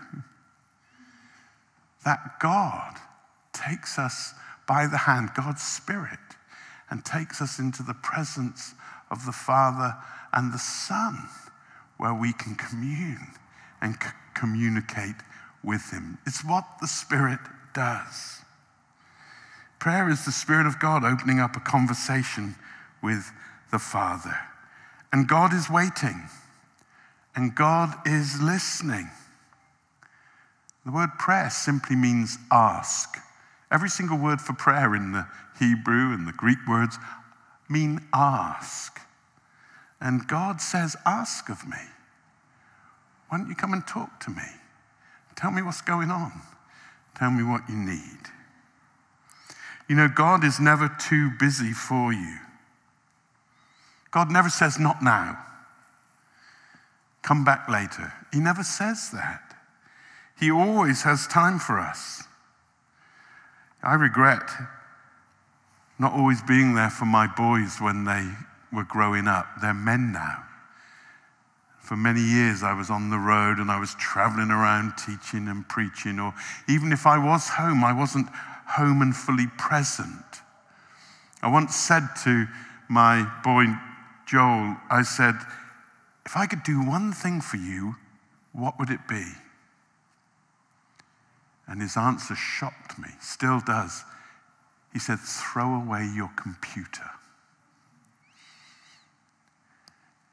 that 2.06 2.40
God 2.40 2.98
takes 3.54 3.98
us 3.98 4.34
by 4.68 4.88
the 4.88 4.98
hand, 4.98 5.32
God's 5.36 5.62
Spirit, 5.62 6.20
and 6.90 7.04
takes 7.04 7.42
us 7.42 7.60
into 7.60 7.84
the 7.84 7.94
presence 7.94 8.74
of 9.10 9.26
the 9.26 9.32
Father 9.32 9.96
and 10.34 10.54
the 10.54 10.60
Son, 10.60 11.18
where 11.98 12.14
we 12.14 12.34
can 12.34 12.56
commune 12.56 13.28
and 13.82 13.96
c- 13.96 14.10
communicate 14.34 15.16
with 15.64 15.90
Him. 15.92 16.18
It's 16.26 16.44
what 16.44 16.66
the 16.82 16.88
Spirit 16.88 17.40
does. 17.74 18.42
Prayer 19.80 20.10
is 20.10 20.26
the 20.26 20.32
Spirit 20.32 20.68
of 20.68 20.80
God 20.80 21.04
opening 21.04 21.40
up 21.40 21.56
a 21.56 21.62
conversation 21.62 22.56
with 23.02 23.32
the 23.72 23.80
Father. 23.80 24.38
And 25.12 25.28
God 25.28 25.54
is 25.54 25.70
waiting, 25.70 26.30
and 27.36 27.56
God 27.56 27.94
is 28.06 28.42
listening. 28.42 29.10
The 30.86 30.92
word 30.92 31.10
prayer 31.20 31.50
simply 31.50 31.96
means 31.96 32.38
ask. 32.52 33.18
Every 33.72 33.90
single 33.90 34.18
word 34.18 34.40
for 34.40 34.54
prayer 34.54 34.96
in 34.96 35.12
the 35.12 35.28
Hebrew 35.60 36.14
and 36.14 36.28
the 36.28 36.34
Greek 36.34 36.60
words 36.68 36.98
mean 37.70 38.00
ask. 38.14 39.00
And 40.00 40.28
God 40.28 40.62
says, 40.62 40.96
Ask 41.06 41.50
of 41.50 41.68
me. 41.68 41.78
Why 43.30 43.38
don't 43.38 43.50
you 43.50 43.56
come 43.56 43.74
and 43.74 43.86
talk 43.86 44.20
to 44.22 44.32
me? 44.32 44.44
Tell 45.36 45.52
me 45.52 45.62
what's 45.62 45.82
going 45.82 46.10
on. 46.10 46.32
Tell 47.16 47.32
me 47.32 47.44
what 47.44 47.62
you 47.70 47.76
need. 47.76 48.20
You 49.88 49.96
know, 49.96 50.08
God 50.08 50.44
is 50.44 50.60
never 50.60 50.90
too 51.00 51.32
busy 51.40 51.72
for 51.72 52.12
you. 52.12 52.38
God 54.12 54.32
never 54.32 54.50
says, 54.50 54.80
Not 54.80 55.02
now. 55.02 55.38
Come 57.22 57.44
back 57.44 57.68
later. 57.68 58.14
He 58.32 58.40
never 58.40 58.64
says 58.64 59.10
that. 59.12 59.56
He 60.40 60.52
always 60.52 61.04
has 61.04 61.28
time 61.28 61.60
for 61.60 61.80
us. 61.80 62.24
I 63.84 63.96
regret 63.96 64.50
not 66.00 66.14
always 66.14 66.42
being 66.44 66.76
there 66.76 66.90
for 66.90 67.06
my 67.06 67.28
boys 67.28 67.78
when 67.80 68.06
they 68.06 68.30
were 68.72 68.84
growing 68.84 69.28
up. 69.28 69.48
They're 69.62 69.74
men 69.74 70.12
now. 70.12 70.44
For 71.80 71.96
many 71.96 72.22
years, 72.22 72.64
I 72.64 72.74
was 72.74 72.90
on 72.90 73.10
the 73.10 73.18
road 73.18 73.60
and 73.60 73.72
I 73.72 73.80
was 73.80 73.96
traveling 73.96 74.52
around 74.52 74.94
teaching 74.98 75.48
and 75.48 75.68
preaching, 75.68 76.20
or 76.20 76.34
even 76.68 76.92
if 76.92 77.08
I 77.08 77.18
was 77.18 77.48
home, 77.48 77.84
I 77.84 77.94
wasn't 77.94 78.28
home 78.68 79.02
and 79.02 79.16
fully 79.16 79.48
present. 79.58 80.44
I 81.42 81.50
once 81.50 81.76
said 81.76 82.04
to 82.26 82.46
my 82.90 83.26
boy 83.44 83.68
Joel, 84.28 84.76
I 84.90 85.04
said, 85.04 85.36
if 86.26 86.36
I 86.36 86.46
could 86.46 86.64
do 86.64 86.84
one 86.84 87.14
thing 87.14 87.40
for 87.40 87.56
you, 87.56 87.96
what 88.52 88.78
would 88.78 88.90
it 88.90 89.08
be? 89.08 89.24
And 91.66 91.82
his 91.82 91.96
answer 91.96 92.36
shocked 92.36 93.00
me, 93.00 93.08
still 93.22 93.62
does. 93.62 94.04
He 94.92 95.00
said, 95.00 95.20
throw 95.20 95.76
away 95.76 96.10
your 96.14 96.30
computer. 96.36 97.10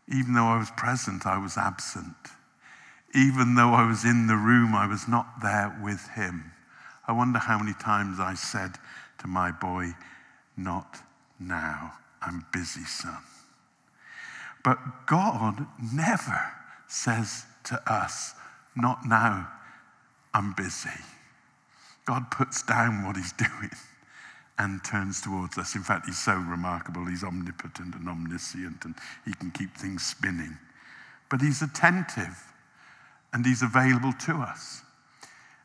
Even 0.08 0.34
though 0.34 0.46
I 0.46 0.58
was 0.58 0.70
present, 0.72 1.24
I 1.24 1.38
was 1.38 1.56
absent. 1.56 2.16
Even 3.14 3.54
though 3.54 3.70
I 3.70 3.86
was 3.86 4.04
in 4.04 4.26
the 4.26 4.36
room, 4.36 4.74
I 4.74 4.88
was 4.88 5.06
not 5.06 5.40
there 5.40 5.78
with 5.82 6.08
him. 6.08 6.52
I 7.06 7.12
wonder 7.12 7.38
how 7.38 7.58
many 7.58 7.74
times 7.74 8.18
I 8.18 8.34
said 8.34 8.72
to 9.18 9.28
my 9.28 9.52
boy, 9.52 9.92
Not 10.56 11.00
now. 11.38 11.94
I'm 12.20 12.46
busy, 12.52 12.84
son. 12.84 13.18
But 14.64 15.06
God 15.06 15.66
never 15.92 16.40
says 16.88 17.44
to 17.64 17.80
us, 17.92 18.35
Not 18.75 19.06
now. 19.06 19.49
I'm 20.33 20.52
busy. 20.54 20.90
God 22.06 22.30
puts 22.33 22.62
down 22.64 23.04
what 23.06 23.16
he's 23.16 23.33
doing 23.38 23.71
and 24.59 24.83
turns 24.85 25.21
towards 25.21 25.59
us. 25.59 25.75
In 25.76 25.83
fact, 25.83 26.06
he's 26.06 26.18
so 26.18 26.35
remarkable. 26.35 27.06
He's 27.06 27.23
omnipotent 27.23 27.94
and 27.94 28.09
omniscient, 28.09 28.85
and 28.85 28.94
he 29.25 29.33
can 29.35 29.50
keep 29.50 29.76
things 29.76 30.04
spinning. 30.04 30.59
But 31.30 31.40
he's 31.40 31.62
attentive 31.62 32.52
and 33.33 33.44
he's 33.44 33.62
available 33.62 34.12
to 34.26 34.37
us. 34.37 34.83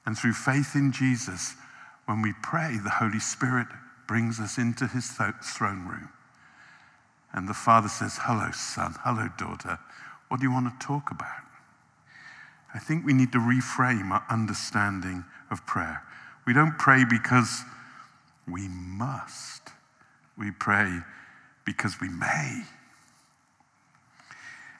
And 0.05 0.17
through 0.17 0.33
faith 0.33 0.75
in 0.75 0.91
Jesus, 0.91 1.53
when 2.05 2.21
we 2.21 2.33
pray, 2.41 2.77
the 2.83 2.89
Holy 2.89 3.19
Spirit 3.19 3.67
brings 4.07 4.39
us 4.39 4.57
into 4.57 4.87
his 4.87 5.11
throne 5.11 5.87
room. 5.87 6.09
And 7.33 7.47
the 7.47 7.53
Father 7.53 7.87
says, 7.87 8.17
Hello, 8.21 8.51
son. 8.51 8.95
Hello, 9.03 9.29
daughter. 9.37 9.79
What 10.27 10.39
do 10.39 10.45
you 10.45 10.51
want 10.51 10.79
to 10.79 10.85
talk 10.85 11.11
about? 11.11 11.27
I 12.73 12.79
think 12.79 13.05
we 13.05 13.13
need 13.13 13.31
to 13.31 13.39
reframe 13.39 14.11
our 14.11 14.23
understanding 14.29 15.25
of 15.49 15.65
prayer. 15.65 16.03
We 16.45 16.53
don't 16.53 16.77
pray 16.77 17.03
because 17.09 17.63
we 18.47 18.67
must, 18.67 19.69
we 20.37 20.51
pray 20.51 20.99
because 21.65 21.99
we 21.99 22.09
may. 22.09 22.63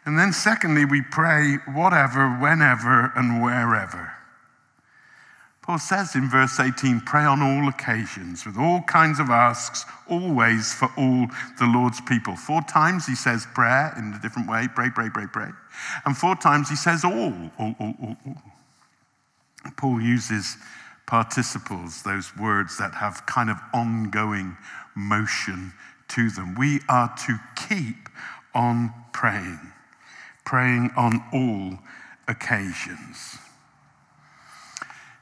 And 0.05 0.17
then, 0.17 0.33
secondly, 0.33 0.85
we 0.85 1.01
pray 1.01 1.57
whatever, 1.71 2.29
whenever, 2.29 3.11
and 3.15 3.43
wherever. 3.43 4.13
Paul 5.69 5.77
says 5.77 6.15
in 6.15 6.27
verse 6.27 6.59
18, 6.59 7.01
pray 7.01 7.25
on 7.25 7.43
all 7.43 7.69
occasions, 7.69 8.43
with 8.43 8.57
all 8.57 8.81
kinds 8.81 9.19
of 9.19 9.29
asks, 9.29 9.85
always 10.09 10.73
for 10.73 10.89
all 10.97 11.27
the 11.59 11.67
Lord's 11.67 12.01
people. 12.01 12.35
Four 12.35 12.63
times 12.63 13.05
he 13.05 13.13
says 13.13 13.45
prayer 13.53 13.93
in 13.95 14.11
a 14.11 14.19
different 14.19 14.49
way 14.49 14.67
pray, 14.73 14.89
pray, 14.89 15.11
pray, 15.11 15.27
pray. 15.31 15.49
And 16.07 16.17
four 16.17 16.35
times 16.35 16.69
he 16.69 16.75
says 16.75 17.05
all, 17.05 17.51
all, 17.59 17.75
all, 17.79 17.95
all, 18.01 18.17
all. 18.25 18.41
Paul 19.77 20.01
uses 20.01 20.57
participles, 21.05 22.01
those 22.01 22.35
words 22.35 22.79
that 22.79 22.95
have 22.95 23.27
kind 23.27 23.51
of 23.51 23.57
ongoing 23.71 24.57
motion 24.95 25.73
to 26.07 26.31
them. 26.31 26.55
We 26.55 26.79
are 26.89 27.15
to 27.27 27.37
keep 27.67 28.09
on 28.55 28.91
praying, 29.13 29.59
praying 30.45 30.89
on 30.97 31.23
all 31.31 31.77
occasions. 32.27 33.37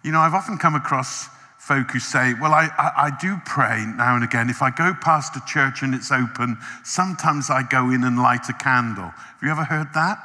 You 0.08 0.14
know, 0.14 0.22
I've 0.22 0.36
often 0.36 0.58
come 0.58 0.74
across 0.74 1.28
folk 1.58 1.92
who 1.92 2.00
say, 2.00 2.34
Well, 2.40 2.54
I, 2.54 2.70
I, 2.78 3.08
I, 3.08 3.18
do 3.20 3.36
pray 3.46 3.84
now 3.98 4.16
and 4.16 4.24
again. 4.24 4.50
If 4.50 4.62
I 4.62 4.70
go 4.70 4.94
past 4.94 5.36
a 5.36 5.42
church 5.46 5.82
and 5.82 5.94
it's 5.94 6.14
open, 6.14 6.58
sometimes 6.86 7.50
I 7.50 7.64
go 7.64 7.90
in 7.90 8.06
and 8.06 8.18
light 8.18 8.48
a 8.48 8.54
candle. 8.54 9.04
Have 9.04 9.44
you 9.44 9.50
ever 9.50 9.66
heard 9.66 9.94
that? 9.96 10.18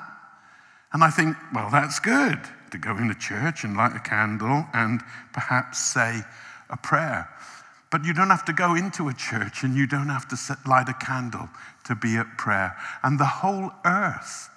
And 0.92 1.02
I 1.02 1.10
think, 1.10 1.36
Well, 1.52 1.68
that's 1.68 1.98
good 1.98 2.38
to 2.70 2.78
go 2.78 2.96
in 2.96 3.10
a 3.10 3.14
church 3.16 3.64
and 3.64 3.76
light 3.76 3.96
a 3.96 3.98
candle 3.98 4.66
and 4.72 5.02
perhaps 5.32 5.80
say 5.80 6.20
a 6.70 6.76
prayer. 6.76 7.28
But 7.90 8.04
you 8.04 8.14
don't 8.14 8.30
have 8.30 8.44
to 8.44 8.52
go 8.52 8.76
into 8.76 9.08
a 9.08 9.14
church 9.14 9.64
and 9.64 9.74
you 9.74 9.88
don't 9.88 10.10
have 10.10 10.28
to 10.28 10.36
set, 10.36 10.64
light 10.64 10.90
a 10.90 10.94
candle 10.94 11.48
to 11.86 11.96
be 11.96 12.14
at 12.18 12.38
prayer. 12.38 12.76
And 13.02 13.18
the 13.18 13.26
whole 13.42 13.72
earth 13.84 14.48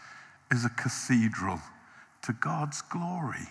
is 0.51 0.65
a 0.65 0.69
cathedral 0.69 1.61
to 2.21 2.33
God's 2.33 2.83
glory 2.83 3.49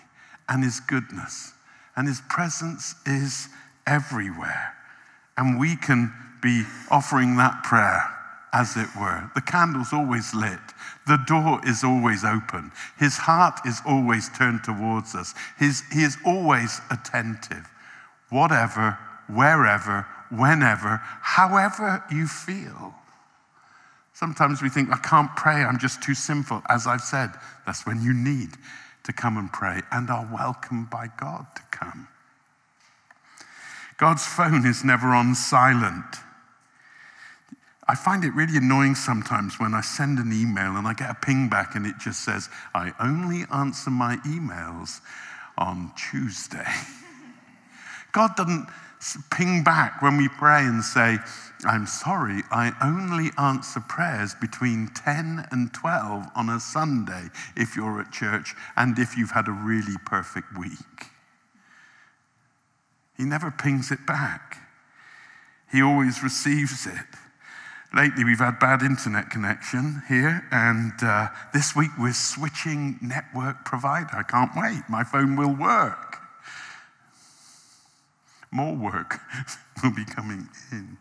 and 0.49 0.63
His 0.63 0.79
goodness 0.79 1.54
and 1.97 2.09
His 2.09 2.21
presence 2.29 2.95
is 3.07 3.49
everywhere. 3.87 4.75
And 5.37 5.59
we 5.59 5.77
can 5.77 6.13
be 6.43 6.65
offering 6.91 7.37
that 7.37 7.63
prayer, 7.65 8.05
as 8.53 8.77
it 8.77 8.89
were. 8.99 9.31
The 9.35 9.41
candle's 9.41 9.93
always 9.93 10.35
lit, 10.35 10.61
the 11.07 11.19
door 11.27 11.61
is 11.67 11.83
always 11.83 12.25
open, 12.25 12.71
His 12.99 13.17
heart 13.17 13.61
is 13.67 13.81
always 13.87 14.29
turned 14.31 14.65
towards 14.65 15.15
us, 15.15 15.35
His, 15.59 15.83
He 15.93 16.03
is 16.03 16.17
always 16.25 16.81
attentive. 16.91 17.69
Whatever, 18.31 18.99
wherever, 19.29 20.07
whenever, 20.31 21.01
however 21.21 22.05
you 22.11 22.27
feel. 22.27 22.95
Sometimes 24.13 24.63
we 24.63 24.69
think, 24.69 24.91
I 24.91 24.99
can't 24.99 25.35
pray, 25.35 25.65
I'm 25.65 25.79
just 25.79 26.03
too 26.03 26.15
sinful. 26.15 26.63
As 26.69 26.87
I've 26.87 27.01
said, 27.01 27.31
that's 27.67 27.85
when 27.85 28.01
you 28.03 28.13
need 28.13 28.51
to 29.05 29.13
come 29.13 29.37
and 29.37 29.53
pray 29.53 29.81
and 29.93 30.11
are 30.11 30.29
welcomed 30.33 30.91
by 30.91 31.09
God 31.19 31.47
to 31.55 31.63
come. 31.71 32.09
God's 33.97 34.27
phone 34.27 34.67
is 34.67 34.85
never 34.85 35.09
on 35.15 35.35
silent. 35.35 36.17
I 37.87 37.95
find 37.95 38.25
it 38.25 38.35
really 38.35 38.57
annoying 38.57 38.95
sometimes 38.95 39.61
when 39.61 39.75
I 39.75 39.83
send 39.83 40.19
an 40.19 40.33
email 40.33 40.77
and 40.77 40.89
I 40.89 40.95
get 40.95 41.11
a 41.11 41.15
ping 41.15 41.49
back 41.49 41.75
and 41.75 41.87
it 41.87 41.99
just 41.99 42.25
says, 42.25 42.49
I 42.75 42.93
only 42.99 43.45
answer 43.53 43.91
my 43.91 44.17
emails 44.27 45.01
on 45.59 45.93
Tuesday. 45.97 46.67
God 48.15 48.37
doesn't 48.37 48.69
ping 49.31 49.65
back 49.65 50.01
when 50.01 50.17
we 50.17 50.29
pray 50.29 50.61
and 50.61 50.83
say, 50.83 51.19
I'm 51.67 51.87
sorry, 51.87 52.43
I 52.51 52.73
only 52.83 53.31
answer 53.37 53.81
prayers 53.81 54.35
between 54.41 54.89
10 54.89 55.47
and 55.51 55.75
12 55.75 56.27
on 56.35 56.49
a 56.49 56.61
Sunday 56.61 57.29
if 57.57 57.77
you're 57.77 58.01
at 58.01 58.13
church 58.13 58.55
and 58.77 58.99
if 58.99 59.17
you've 59.19 59.33
had 59.33 59.49
a 59.49 59.53
really 59.53 59.97
perfect 60.07 60.57
week. 60.57 61.11
He 63.17 63.25
never 63.25 63.51
pings 63.51 63.91
it 63.91 64.07
back, 64.07 64.59
he 65.71 65.83
always 65.83 66.23
receives 66.23 66.87
it. 66.87 67.07
Lately, 67.95 68.25
we've 68.25 68.41
had 68.41 68.59
bad 68.59 68.83
internet 68.83 69.31
connection 69.31 70.03
here, 70.09 70.45
and 70.51 70.93
uh, 71.01 71.29
this 71.53 71.77
week 71.77 71.91
we're 71.97 72.13
switching 72.13 72.99
network 73.01 73.65
provider. 73.65 74.17
I 74.17 74.25
can't 74.25 74.51
wait. 74.57 74.83
My 74.89 75.05
phone 75.05 75.37
will 75.37 75.55
work. 75.55 76.14
More 78.55 78.75
work 78.75 79.19
will 79.83 79.91
be 79.91 80.05
coming 80.05 80.49
in. 80.71 80.97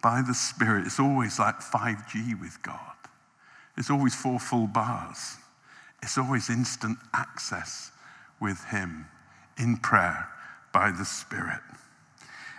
By 0.00 0.22
the 0.22 0.32
Spirit, 0.32 0.86
it's 0.86 1.00
always 1.00 1.40
like 1.40 1.58
5G 1.58 2.40
with 2.40 2.62
God. 2.62 2.78
It's 3.76 3.90
always 3.90 4.14
four 4.14 4.38
full 4.38 4.68
bars. 4.68 5.36
It's 6.02 6.16
always 6.16 6.48
instant 6.48 6.98
access 7.12 7.90
with 8.40 8.62
Him 8.66 9.06
in 9.58 9.78
prayer 9.78 10.28
by 10.72 10.92
the 10.92 11.04
Spirit. 11.04 11.60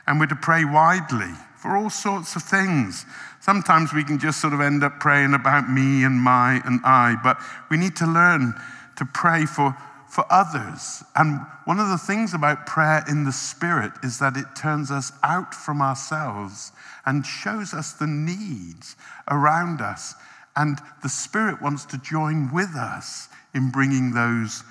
And 0.06 0.20
we're 0.20 0.26
to 0.26 0.36
pray 0.36 0.66
widely 0.66 1.32
for 1.56 1.78
all 1.78 1.90
sorts 1.90 2.36
of 2.36 2.44
things. 2.44 3.06
Sometimes 3.40 3.94
we 3.94 4.04
can 4.04 4.20
just 4.20 4.42
sort 4.42 4.54
of 4.54 4.60
end 4.60 4.84
up 4.84 5.00
praying 5.00 5.34
about 5.34 5.70
me 5.70 6.04
and 6.04 6.20
my 6.20 6.62
and 6.66 6.82
I, 6.84 7.16
but 7.24 7.38
we 7.72 7.78
need 7.78 7.96
to 7.98 8.06
learn 8.06 8.54
to 8.98 9.06
pray 9.06 9.46
for, 9.46 9.78
for 10.10 10.26
others. 10.30 11.04
And 11.16 11.40
one 11.66 11.80
of 11.80 11.90
the 11.90 11.98
things 11.98 12.34
about 12.34 12.66
prayer 12.66 13.04
in 13.08 13.26
the 13.26 13.32
Spirit 13.32 13.92
is 14.04 14.20
that 14.20 14.36
it 14.36 14.56
turns 14.56 14.90
us 14.92 15.12
out 15.24 15.54
from 15.54 15.82
ourselves 15.82 16.72
and 17.06 17.26
shows 17.26 17.74
us 17.74 17.94
the 17.94 18.08
needs 18.08 18.96
around 19.30 19.82
us. 19.82 20.16
And 20.56 20.80
the 21.04 21.10
Spirit 21.10 21.62
wants 21.62 21.86
to 21.86 21.98
join 22.00 22.52
with 22.52 22.76
us 22.76 23.30
in 23.54 23.70
bringing 23.70 24.14
those 24.14 24.64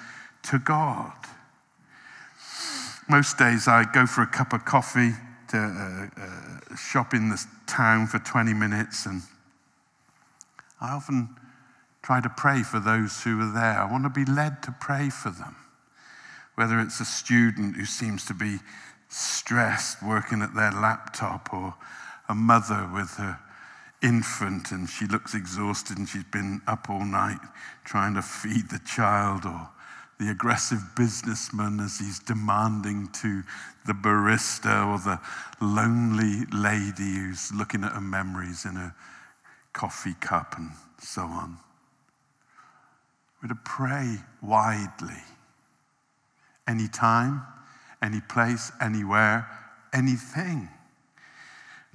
to 0.44 0.58
God. 0.58 1.12
Most 3.08 3.38
days 3.38 3.68
I 3.68 3.84
go 3.84 4.06
for 4.06 4.22
a 4.22 4.26
cup 4.26 4.52
of 4.52 4.64
coffee 4.64 5.12
to 5.48 5.56
uh, 5.56 6.20
uh, 6.20 6.76
shop 6.76 7.14
in 7.14 7.30
the 7.30 7.42
town 7.66 8.06
for 8.06 8.18
20 8.18 8.52
minutes, 8.52 9.06
and 9.06 9.22
I 10.80 10.90
often 10.90 11.30
try 12.08 12.22
to 12.22 12.30
pray 12.30 12.62
for 12.62 12.80
those 12.80 13.22
who 13.22 13.38
are 13.38 13.52
there. 13.52 13.82
I 13.82 13.84
want 13.84 14.04
to 14.04 14.08
be 14.08 14.24
led 14.24 14.62
to 14.62 14.72
pray 14.80 15.10
for 15.10 15.28
them. 15.28 15.54
Whether 16.54 16.80
it's 16.80 17.00
a 17.00 17.04
student 17.04 17.76
who 17.76 17.84
seems 17.84 18.24
to 18.28 18.32
be 18.32 18.60
stressed 19.10 20.02
working 20.02 20.40
at 20.40 20.54
their 20.54 20.72
laptop, 20.72 21.52
or 21.52 21.74
a 22.26 22.34
mother 22.34 22.88
with 22.94 23.10
her 23.16 23.38
infant 24.02 24.72
and 24.72 24.88
she 24.88 25.06
looks 25.06 25.34
exhausted 25.34 25.98
and 25.98 26.08
she's 26.08 26.24
been 26.24 26.62
up 26.66 26.88
all 26.88 27.04
night 27.04 27.40
trying 27.84 28.14
to 28.14 28.22
feed 28.22 28.70
the 28.70 28.80
child, 28.86 29.44
or 29.44 29.68
the 30.18 30.30
aggressive 30.30 30.80
businessman 30.96 31.78
as 31.78 31.98
he's 31.98 32.20
demanding 32.20 33.08
to 33.08 33.42
the 33.86 33.92
barista 33.92 34.86
or 34.88 34.98
the 34.98 35.20
lonely 35.60 36.46
lady 36.54 37.16
who's 37.16 37.52
looking 37.52 37.84
at 37.84 37.92
her 37.92 38.00
memories 38.00 38.64
in 38.64 38.78
a 38.78 38.94
coffee 39.74 40.16
cup 40.22 40.56
and 40.56 40.70
so 40.98 41.20
on. 41.24 41.58
We're 43.42 43.48
to 43.48 43.54
pray 43.64 44.16
widely. 44.42 45.22
Anytime, 46.66 47.42
any 48.02 48.20
place, 48.20 48.72
anywhere, 48.80 49.48
anything. 49.92 50.68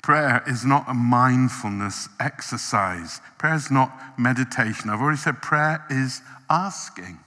Prayer 0.01 0.43
is 0.47 0.65
not 0.65 0.89
a 0.89 0.93
mindfulness 0.93 2.09
exercise. 2.19 3.21
Prayer 3.37 3.55
is 3.55 3.71
not 3.71 4.19
meditation. 4.19 4.89
I've 4.89 5.01
already 5.01 5.17
said 5.17 5.41
prayer 5.41 5.85
is 5.89 6.21
asking. 6.49 7.19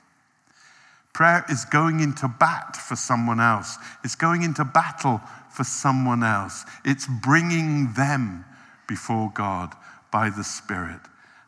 Prayer 1.15 1.47
is 1.49 1.65
going 1.65 2.01
into 2.01 2.29
bat 2.29 2.77
for 2.77 2.95
someone 2.95 3.41
else. 3.41 3.79
It's 4.05 4.15
going 4.15 4.43
into 4.43 4.65
battle 4.65 5.23
for 5.51 5.65
someone 5.65 6.23
else. 6.23 6.67
It's 6.85 7.07
bringing 7.07 7.95
them 7.95 8.45
before 8.87 9.33
God 9.35 9.75
by 10.11 10.29
the 10.29 10.45
Spirit 10.45 11.01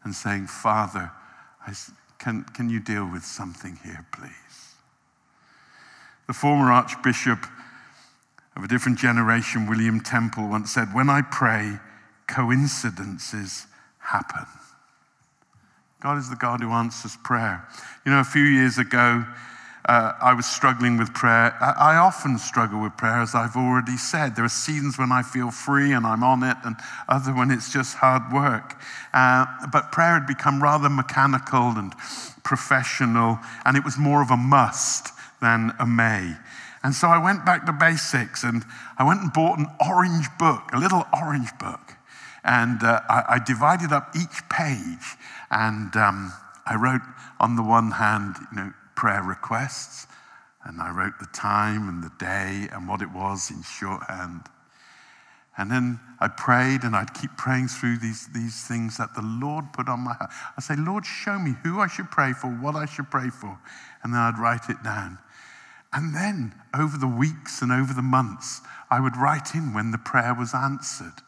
and 0.05 0.15
saying, 0.15 0.47
Father, 0.47 1.13
I, 1.67 1.75
can, 2.19 2.45
can 2.55 2.69
you 2.69 2.81
deal 2.81 3.05
with 3.11 3.25
something 3.25 3.79
here, 3.85 4.05
please? 4.13 4.33
The 6.27 6.33
former 6.33 6.71
Archbishop 6.71 7.47
of 8.57 8.65
a 8.65 8.69
different 8.69 8.99
generation, 8.99 9.69
William 9.69 10.01
Temple, 10.01 10.49
once 10.49 10.73
said, 10.73 10.93
When 10.93 11.09
I 11.09 11.23
pray, 11.23 11.79
coincidences 12.27 13.67
happen. 13.99 14.47
God 16.01 16.19
is 16.19 16.29
the 16.31 16.37
God 16.37 16.61
who 16.61 16.71
answers 16.71 17.17
prayer. 17.25 17.67
You 18.05 18.13
know, 18.13 18.21
a 18.21 18.25
few 18.25 18.43
years 18.43 18.79
ago, 18.79 19.25
uh, 19.85 20.13
I 20.21 20.35
was 20.35 20.47
struggling 20.47 20.99
with 20.99 21.15
prayer. 21.15 21.57
I, 21.61 21.97
often 21.97 22.37
struggle 22.39 22.83
with 22.83 22.97
prayer, 22.97 23.21
as 23.21 23.35
I've 23.35 23.57
already 23.57 23.97
said. 23.97 24.37
There 24.37 24.45
are 24.45 24.51
seasons 24.51 24.99
when 24.99 25.13
I 25.13 25.23
feel 25.23 25.51
free 25.51 25.93
and 25.93 26.07
I'm 26.07 26.23
on 26.23 26.43
it, 26.43 26.57
and 26.65 26.77
other 27.09 27.33
when 27.33 27.51
it's 27.51 27.73
just 27.73 27.97
hard 27.97 28.33
work. 28.33 28.77
Uh, 29.15 29.47
but 29.73 29.91
prayer 29.91 30.15
had 30.15 30.27
become 30.27 30.63
rather 30.63 30.89
mechanical 30.89 31.73
and 31.77 31.95
professional, 32.45 33.39
and 33.65 33.77
it 33.77 33.85
was 33.85 33.97
more 33.97 34.21
of 34.21 34.31
a 34.31 34.37
must 34.37 35.11
than 35.41 35.73
a 35.79 35.87
may. 35.87 36.37
And 36.83 36.95
so 36.95 37.09
I 37.09 37.23
went 37.23 37.45
back 37.45 37.67
to 37.67 37.73
basics, 37.73 38.45
and 38.45 38.65
I 38.99 39.05
went 39.05 39.21
and 39.21 39.33
bought 39.33 39.59
an 39.59 39.67
orange 39.81 40.29
book, 40.39 40.71
a 40.73 40.79
little 40.79 41.05
orange 41.13 41.51
book. 41.59 41.95
And 42.45 42.83
uh, 42.83 43.01
I, 43.09 43.25
I, 43.29 43.39
divided 43.45 43.93
up 43.93 44.15
each 44.17 44.49
page, 44.49 45.17
and 45.51 45.95
um, 45.97 46.33
I 46.67 46.77
wrote 46.77 47.03
on 47.41 47.57
the 47.57 47.63
one 47.63 47.91
hand, 47.93 48.37
you 48.51 48.57
know, 48.57 48.73
prayer 48.99 49.23
requests, 49.23 50.09
and 50.65 50.83
I 50.83 50.91
wrote 50.91 51.21
the 51.21 51.29
time 51.33 51.89
and 51.89 52.03
the 52.03 52.11
day 52.19 52.67
and 52.73 52.89
what 52.89 53.01
it 53.01 53.09
was 53.13 53.49
in 53.49 53.63
shorthand. 53.63 54.43
And 55.57 55.71
then 55.71 56.01
I 56.19 56.27
prayed 56.27 56.83
and 56.83 56.97
I'd 56.97 57.15
keep 57.15 57.31
praying 57.37 57.69
through 57.69 57.99
these, 57.99 58.27
these 58.35 58.67
things 58.67 58.97
that 58.97 59.15
the 59.15 59.23
Lord 59.23 59.73
put 59.73 59.89
on 59.89 60.01
my 60.01 60.15
heart. 60.15 60.31
I'd 60.57 60.65
say, 60.65 60.75
Lord, 60.77 61.07
show 61.07 61.39
me 61.39 61.55
who 61.63 61.79
I 61.79 61.87
should 61.87 62.11
pray 62.11 62.33
for, 62.33 62.49
what 62.49 62.75
I 62.75 62.87
should 62.87 63.09
pray 63.09 63.31
for. 63.31 63.57
And 64.03 64.13
then 64.13 64.21
I'd 64.21 64.39
write 64.39 64.69
it 64.69 64.83
down. 64.83 65.19
And 65.93 66.13
then 66.13 66.53
over 66.77 66.99
the 66.99 67.07
weeks 67.07 67.63
and 67.63 67.71
over 67.71 67.95
the 67.95 68.03
months, 68.03 68.63
I 68.91 68.99
would 68.99 69.17
write 69.17 69.55
in 69.55 69.75
when 69.75 69.93
the 69.93 69.99
prayer 69.99 70.35
was 70.35 70.55
answered. 70.55 71.23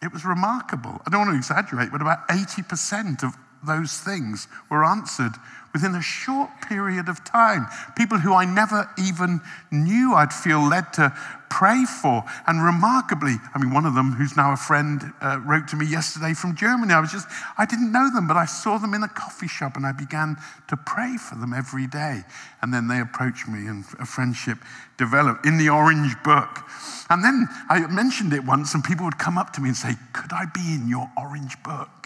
It 0.00 0.12
was 0.12 0.24
remarkable. 0.24 1.02
I 1.04 1.10
don't 1.10 1.26
want 1.26 1.32
to 1.32 1.36
exaggerate, 1.36 1.90
but 1.90 2.02
about 2.02 2.28
80% 2.28 3.24
of 3.24 3.34
those 3.64 3.98
things 3.98 4.48
were 4.70 4.84
answered 4.84 5.32
within 5.76 5.94
a 5.94 6.00
short 6.00 6.48
period 6.66 7.06
of 7.06 7.22
time. 7.22 7.66
People 7.96 8.18
who 8.18 8.32
I 8.32 8.46
never 8.46 8.88
even 8.98 9.42
knew 9.70 10.14
I'd 10.14 10.32
feel 10.32 10.66
led 10.66 10.94
to 10.94 11.12
pray 11.50 11.84
for. 11.84 12.24
And 12.46 12.64
remarkably, 12.64 13.36
I 13.54 13.58
mean, 13.58 13.74
one 13.74 13.84
of 13.84 13.94
them, 13.94 14.12
who's 14.12 14.38
now 14.38 14.54
a 14.54 14.56
friend, 14.56 15.12
uh, 15.20 15.38
wrote 15.44 15.68
to 15.68 15.76
me 15.76 15.84
yesterday 15.84 16.32
from 16.32 16.56
Germany. 16.56 16.94
I 16.94 17.00
was 17.00 17.12
just, 17.12 17.28
I 17.58 17.66
didn't 17.66 17.92
know 17.92 18.08
them, 18.10 18.26
but 18.26 18.38
I 18.38 18.46
saw 18.46 18.78
them 18.78 18.94
in 18.94 19.02
a 19.02 19.08
coffee 19.08 19.48
shop 19.48 19.76
and 19.76 19.84
I 19.84 19.92
began 19.92 20.36
to 20.68 20.78
pray 20.78 21.18
for 21.18 21.34
them 21.34 21.52
every 21.52 21.86
day. 21.86 22.22
And 22.62 22.72
then 22.72 22.88
they 22.88 23.00
approached 23.00 23.46
me 23.46 23.66
and 23.66 23.84
a 24.00 24.06
friendship 24.06 24.56
developed 24.96 25.44
in 25.44 25.58
the 25.58 25.68
orange 25.68 26.16
book. 26.24 26.64
And 27.10 27.22
then 27.22 27.48
I 27.68 27.86
mentioned 27.88 28.32
it 28.32 28.44
once, 28.44 28.72
and 28.72 28.82
people 28.82 29.04
would 29.04 29.18
come 29.18 29.36
up 29.36 29.52
to 29.52 29.60
me 29.60 29.68
and 29.68 29.76
say, 29.76 29.94
Could 30.14 30.32
I 30.32 30.46
be 30.54 30.74
in 30.74 30.88
your 30.88 31.10
orange 31.18 31.62
book? 31.62 32.05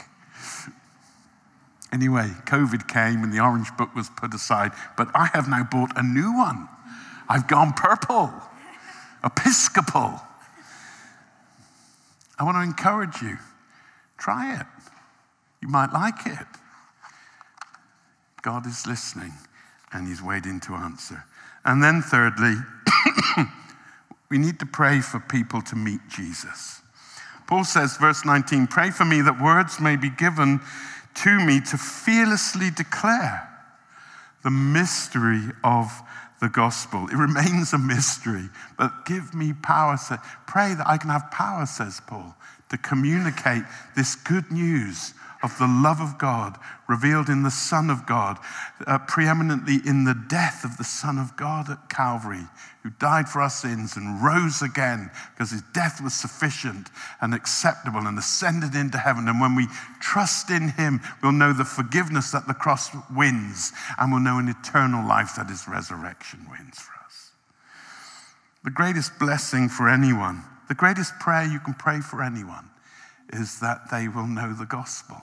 Anyway, 1.93 2.31
COVID 2.47 2.87
came 2.87 3.25
and 3.25 3.33
the 3.33 3.41
orange 3.41 3.77
book 3.77 3.95
was 3.95 4.09
put 4.11 4.33
aside, 4.33 4.73
but 4.97 5.09
I 5.15 5.27
have 5.35 5.49
now 5.49 5.65
bought 5.65 5.91
a 5.97 6.03
new 6.03 6.37
one. 6.37 6.69
I've 7.29 7.49
gone 7.49 7.73
purple, 7.73 8.33
Episcopal. 9.25 10.21
I 12.39 12.45
want 12.45 12.57
to 12.57 12.63
encourage 12.63 13.21
you 13.21 13.39
try 14.19 14.59
it. 14.61 14.67
You 15.61 15.69
might 15.69 15.93
like 15.93 16.27
it. 16.27 16.47
God 18.43 18.67
is 18.67 18.87
listening 18.87 19.33
and 19.93 20.07
He's 20.07 20.23
waiting 20.23 20.61
to 20.61 20.75
answer. 20.75 21.25
And 21.65 21.83
then, 21.83 22.03
thirdly, 22.03 22.55
we 24.31 24.39
need 24.39 24.59
to 24.61 24.67
pray 24.67 25.01
for 25.01 25.21
people 25.21 25.61
to 25.63 25.77
meet 25.77 26.01
Jesus. 26.09 26.81
Paul 27.47 27.65
says, 27.65 27.97
verse 27.97 28.25
19, 28.25 28.69
pray 28.69 28.91
for 28.91 29.05
me 29.05 29.21
that 29.23 29.41
words 29.41 29.81
may 29.81 29.97
be 29.97 30.09
given 30.09 30.61
to 31.15 31.45
me 31.45 31.61
to 31.61 31.77
fearlessly 31.77 32.71
declare 32.71 33.49
the 34.43 34.51
mystery 34.51 35.43
of 35.63 36.03
the 36.41 36.49
gospel. 36.49 37.07
It 37.09 37.17
remains 37.17 37.73
a 37.73 37.79
mystery, 37.79 38.49
but 38.79 39.05
give 39.05 39.35
me 39.35 39.53
power. 39.53 39.97
Say, 39.97 40.17
pray 40.47 40.75
that 40.75 40.89
I 40.89 40.97
can 40.97 41.11
have 41.11 41.31
power, 41.31 41.67
says 41.67 42.01
Paul, 42.07 42.35
to 42.71 42.79
communicate 42.79 43.65
this 43.95 44.15
good 44.15 44.51
news 44.51 45.13
of 45.43 45.57
the 45.59 45.67
love 45.67 46.01
of 46.01 46.19
God 46.19 46.59
revealed 46.87 47.29
in 47.29 47.43
the 47.43 47.51
Son 47.51 47.89
of 47.89 48.05
God, 48.07 48.39
uh, 48.87 48.99
preeminently 48.99 49.79
in 49.87 50.05
the 50.05 50.19
death 50.29 50.65
of 50.65 50.77
the 50.77 50.85
Son 50.85 51.19
of 51.19 51.37
God 51.37 51.71
at 51.71 51.89
Calvary, 51.89 52.45
who 52.83 52.91
died 52.91 53.29
for 53.29 53.41
our 53.41 53.51
sins 53.51 53.97
and 53.97 54.23
rose 54.23 54.61
again 54.61 55.11
because 55.33 55.51
his 55.51 55.63
death 55.73 56.01
was 56.03 56.13
sufficient 56.13 56.89
and 57.23 57.33
acceptable 57.33 58.07
and 58.07 58.19
ascended 58.19 58.75
into 58.75 58.99
heaven. 58.99 59.29
And 59.29 59.41
when 59.41 59.55
we 59.55 59.67
trust 60.01 60.51
in 60.51 60.71
him, 60.71 61.01
we'll 61.23 61.33
know 61.33 61.55
the 61.55 61.65
forgiveness 61.65 62.33
that 62.33 62.47
the 62.47 62.55
cross 62.55 62.91
wins 63.15 63.73
and 63.99 64.13
we'll 64.13 64.21
know 64.21 64.39
an 64.39 64.49
eternal 64.49 65.07
life 65.07 65.37
that 65.37 65.49
his 65.49 65.67
resurrection 65.67 66.47
wins 66.51 66.79
for 66.79 66.93
us. 67.05 67.31
The 68.63 68.71
greatest 68.71 69.19
blessing 69.19 69.71
for 69.71 69.89
anyone, 69.89 70.45
the 70.69 70.75
greatest 70.75 71.19
prayer 71.19 71.47
you 71.47 71.61
can 71.61 71.75
pray 71.75 72.01
for 72.01 72.23
anyone, 72.23 72.69
is 73.33 73.61
that 73.61 73.91
they 73.91 74.09
will 74.09 74.27
know 74.27 74.53
the 74.53 74.67
gospel 74.67 75.23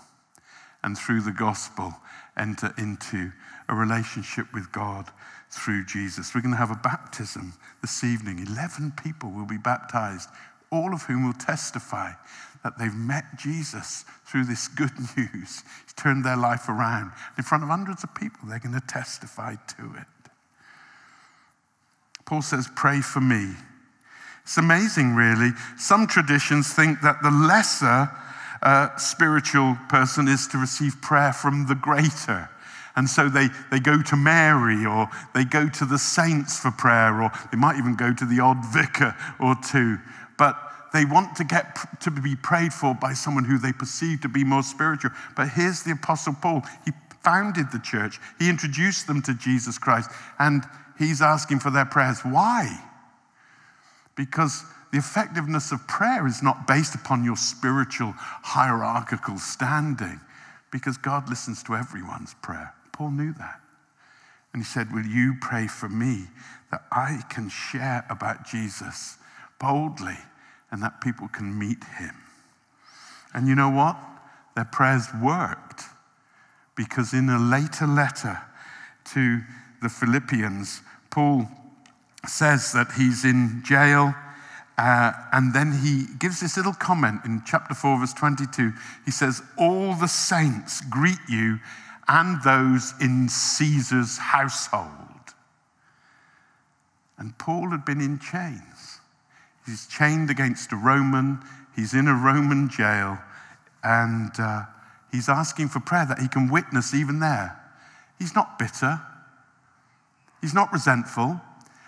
and 0.84 0.98
through 0.98 1.22
the 1.22 1.32
gospel 1.32 1.94
enter 2.38 2.74
into 2.78 3.32
a 3.70 3.76
relationship 3.76 4.54
with 4.54 4.72
God 4.72 5.10
through 5.50 5.86
Jesus. 5.86 6.34
We're 6.34 6.42
going 6.42 6.54
to 6.54 6.58
have 6.58 6.72
a 6.72 6.76
baptism 6.76 7.54
this 7.82 8.04
evening. 8.04 8.46
11 8.46 8.94
people 9.04 9.32
will 9.32 9.46
be 9.46 9.58
baptized, 9.58 10.30
all 10.72 10.94
of 10.94 11.04
whom 11.04 11.26
will 11.26 11.34
testify 11.34 12.12
that 12.63 12.78
they've 12.78 12.94
met 12.94 13.38
Jesus 13.38 14.04
through 14.26 14.46
this 14.46 14.68
good 14.68 14.92
news. 15.18 15.63
He's 15.84 15.94
turned 15.96 16.26
their 16.26 16.38
life 16.38 16.70
around. 16.70 17.12
In 17.38 17.44
front 17.44 17.63
of 17.63 17.70
hundreds 17.70 18.04
of 18.04 18.13
people, 18.16 18.48
they're 18.48 18.60
going 18.60 18.80
to 18.80 18.88
testify 18.88 19.56
to 19.78 19.96
it. 19.98 20.32
Paul 22.26 22.42
says, 22.42 22.68
Pray 22.76 23.02
for 23.02 23.22
me. 23.22 23.54
It's 24.44 24.58
amazing, 24.58 25.16
really. 25.16 25.52
Some 25.78 26.08
traditions 26.08 26.74
think 26.74 27.02
that 27.02 27.22
the 27.22 27.32
lesser 27.32 28.10
uh, 28.62 28.96
spiritual 28.98 29.78
person 29.89 30.28
is 30.28 30.48
to 30.48 30.58
receive 30.58 31.02
prayer 31.02 31.34
from 31.34 31.67
the 31.67 31.76
greater. 31.76 32.50
And 32.96 33.08
so 33.08 33.30
they, 33.30 33.50
they 33.70 33.80
go 33.80 34.02
to 34.02 34.15
Mary 34.15 34.86
or 34.86 35.08
they 35.36 35.46
go 35.46 35.70
to 35.70 35.86
the 35.86 36.00
saints 36.00 36.60
for 36.60 36.72
prayer 36.72 37.22
or 37.22 37.32
they 37.52 37.58
might 37.58 37.78
even 37.78 37.96
go 37.96 38.12
to 38.12 38.26
the 38.26 38.39
odd 38.39 38.65
vicar 38.74 39.15
or 39.39 39.56
two. 39.56 39.98
But 40.38 40.58
they 40.93 41.06
want 41.06 41.36
to 41.38 41.43
get 41.43 41.78
to 42.02 42.10
be 42.10 42.36
prayed 42.36 42.74
for 42.74 42.96
by 42.96 43.13
someone 43.13 43.43
who 43.43 43.60
they 43.60 43.72
perceive 43.72 44.22
to 44.22 44.30
be 44.30 44.43
more 44.43 44.63
spiritual. 44.63 45.12
But 45.36 45.50
here's 45.50 45.84
the 45.84 45.91
Apostle 45.91 46.36
Paul. 46.41 46.63
He 46.86 46.91
founded 47.24 47.72
the 47.72 47.80
church, 47.80 48.20
he 48.39 48.50
introduced 48.50 49.06
them 49.06 49.22
to 49.22 49.34
Jesus 49.34 49.78
Christ, 49.78 50.10
and 50.39 50.63
he's 50.98 51.22
asking 51.22 51.60
for 51.60 51.70
their 51.70 51.86
prayers. 51.86 52.22
Why? 52.22 52.82
Because 54.15 54.63
the 54.91 54.97
effectiveness 54.97 55.71
of 55.71 55.88
prayer 55.88 56.26
is 56.28 56.41
not 56.41 56.67
based 56.67 56.95
upon 56.95 57.23
your 57.23 57.36
spiritual 57.36 58.13
hierarchical 58.17 59.38
standing, 59.38 60.19
because 60.71 60.97
God 60.97 61.30
listens 61.30 61.63
to 61.63 61.76
everyone's 61.76 62.34
prayer. 62.36 62.73
Paul 62.91 63.12
knew 63.12 63.34
that. 63.34 63.60
And 64.54 64.62
he 64.62 64.65
said, 64.65 64.93
Will 64.93 65.06
you 65.06 65.36
pray 65.39 65.67
for 65.67 65.89
me 65.89 66.26
that 66.71 66.84
I 66.91 67.21
can 67.30 67.50
share 67.50 68.06
about 68.10 68.47
Jesus 68.47 69.17
boldly 69.60 70.17
and 70.71 70.82
that 70.82 71.02
people 71.02 71.28
can 71.28 71.58
meet 71.58 71.84
him? 72.00 72.15
And 73.34 73.47
you 73.47 73.56
know 73.56 73.69
what? 73.69 73.97
Their 74.56 74.65
prayers 74.65 75.08
worked 75.21 75.84
because 76.76 77.13
in 77.13 77.30
a 77.30 77.39
later 77.39 77.88
letter 77.88 78.41
to 79.13 79.41
the 79.82 79.89
Philippians, 79.89 80.82
Paul 81.10 81.47
says 82.28 82.71
that 82.73 82.91
he's 82.93 83.23
in 83.23 83.62
jail. 83.63 84.15
Uh, 84.78 85.12
and 85.32 85.54
then 85.54 85.72
he 85.72 86.06
gives 86.20 86.40
this 86.40 86.56
little 86.56 86.74
comment 86.74 87.22
in 87.26 87.42
chapter 87.46 87.74
4, 87.74 88.00
verse 88.00 88.13
22. 88.13 88.72
He 89.06 89.12
says, 89.12 89.42
All 89.58 89.96
the 89.96 90.08
saints 90.08 90.82
greet 90.82 91.18
you 91.28 91.60
and 92.08 92.42
those 92.44 92.94
in 93.02 93.28
Caesar's 93.28 94.18
household. 94.18 94.92
And 97.18 97.38
Paul 97.38 97.70
had 97.72 97.86
been 97.86 98.02
in 98.02 98.20
chains. 98.20 99.00
He's 99.66 99.88
chained 99.88 100.30
against 100.30 100.72
a 100.72 100.76
Roman, 100.76 101.40
he's 101.76 101.94
in 101.94 102.08
a 102.08 102.13
Roman 102.13 102.70
jail, 102.70 103.18
and 103.84 104.32
uh, 104.40 104.63
he's 105.12 105.28
asking 105.28 105.70
for 105.70 105.80
prayer 105.80 106.06
that 106.06 106.20
he 106.20 106.28
can 106.28 106.50
witness 106.50 106.94
even 106.94 107.20
there. 107.20 107.60
He's 108.18 108.34
not 108.34 108.58
bitter, 108.58 109.02
he's 110.40 110.54
not 110.54 110.72
resentful, 110.72 111.42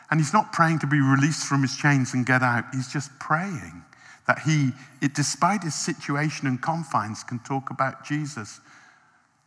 and 0.10 0.19
he's 0.19 0.34
not 0.34 0.52
praying 0.52 0.80
to 0.80 0.88
be 0.88 1.00
released 1.00 1.45
from 1.45 1.62
his 1.62 1.76
chains 1.78 2.13
and 2.13 2.26
get 2.26 2.41
out. 2.41 2.65
He's 2.74 2.91
just 2.91 3.12
praying 3.19 3.84
that 4.28 4.39
he, 4.39 4.72
it, 5.02 5.13
despite 5.13 5.63
his 5.63 5.76
situation 5.76 6.48
and 6.48 6.62
confines, 6.62 7.24
can 7.24 7.39
talk 7.39 7.69
about 7.69 8.06
Jesus 8.06 8.60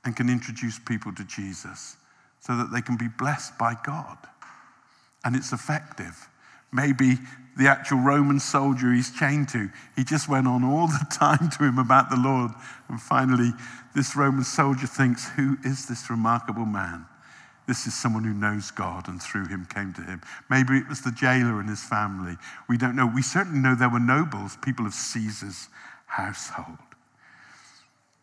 and 0.05 0.17
can 0.17 0.29
introduce 0.29 0.79
people 0.79 1.13
to 1.15 1.25
Jesus 1.25 1.97
so 2.41 2.57
that 2.57 2.73
they 2.73 2.81
can 2.81 2.97
be 2.97 3.09
blessed 3.09 3.57
by 3.59 3.75
God. 3.85 4.19
And 5.25 5.37
it's 5.37 5.53
effective. 5.53 6.29
Maybe 6.73 7.15
the 7.57 7.69
actual 7.69 7.99
Roman 7.99 8.41
soldier 8.41 8.93
he's 8.93 9.17
chained 9.17 9.49
to, 9.51 9.71
he 9.95 10.05
just 10.05 10.29
went 10.29 10.49
on 10.49 10.65
all 10.65 10.87
the 10.87 11.07
time 11.13 11.51
to 11.51 11.65
him 11.65 11.79
about 11.79 12.11
the 12.11 12.17
Lord. 12.17 12.51
And 12.89 13.01
finally, 13.01 13.53
this 13.95 14.17
Roman 14.17 14.45
soldier 14.45 14.87
thinks, 14.87 15.29
Who 15.31 15.59
is 15.65 15.87
this 15.87 16.09
remarkable 16.09 16.67
man? 16.67 17.07
This 17.67 17.87
is 17.87 17.95
someone 17.95 18.25
who 18.25 18.35
knows 18.35 18.71
God 18.71 19.09
and 19.09 19.23
through 19.23 19.47
him 19.47 19.67
came 19.73 19.93
to 19.95 20.03
him. 20.03 20.21
Maybe 20.51 20.79
it 20.79 20.89
was 20.89 21.03
the 21.03 21.13
jailer 21.13 21.61
and 21.61 21.69
his 21.69 21.83
family. 21.83 22.37
We 22.69 22.77
don't 22.77 22.97
know. 22.97 23.07
We 23.07 23.23
certainly 23.23 23.61
know 23.61 23.75
there 23.75 23.89
were 23.89 24.01
nobles, 24.01 24.57
people 24.63 24.85
of 24.85 24.95
Caesar's 24.95 25.69
household. 26.07 26.79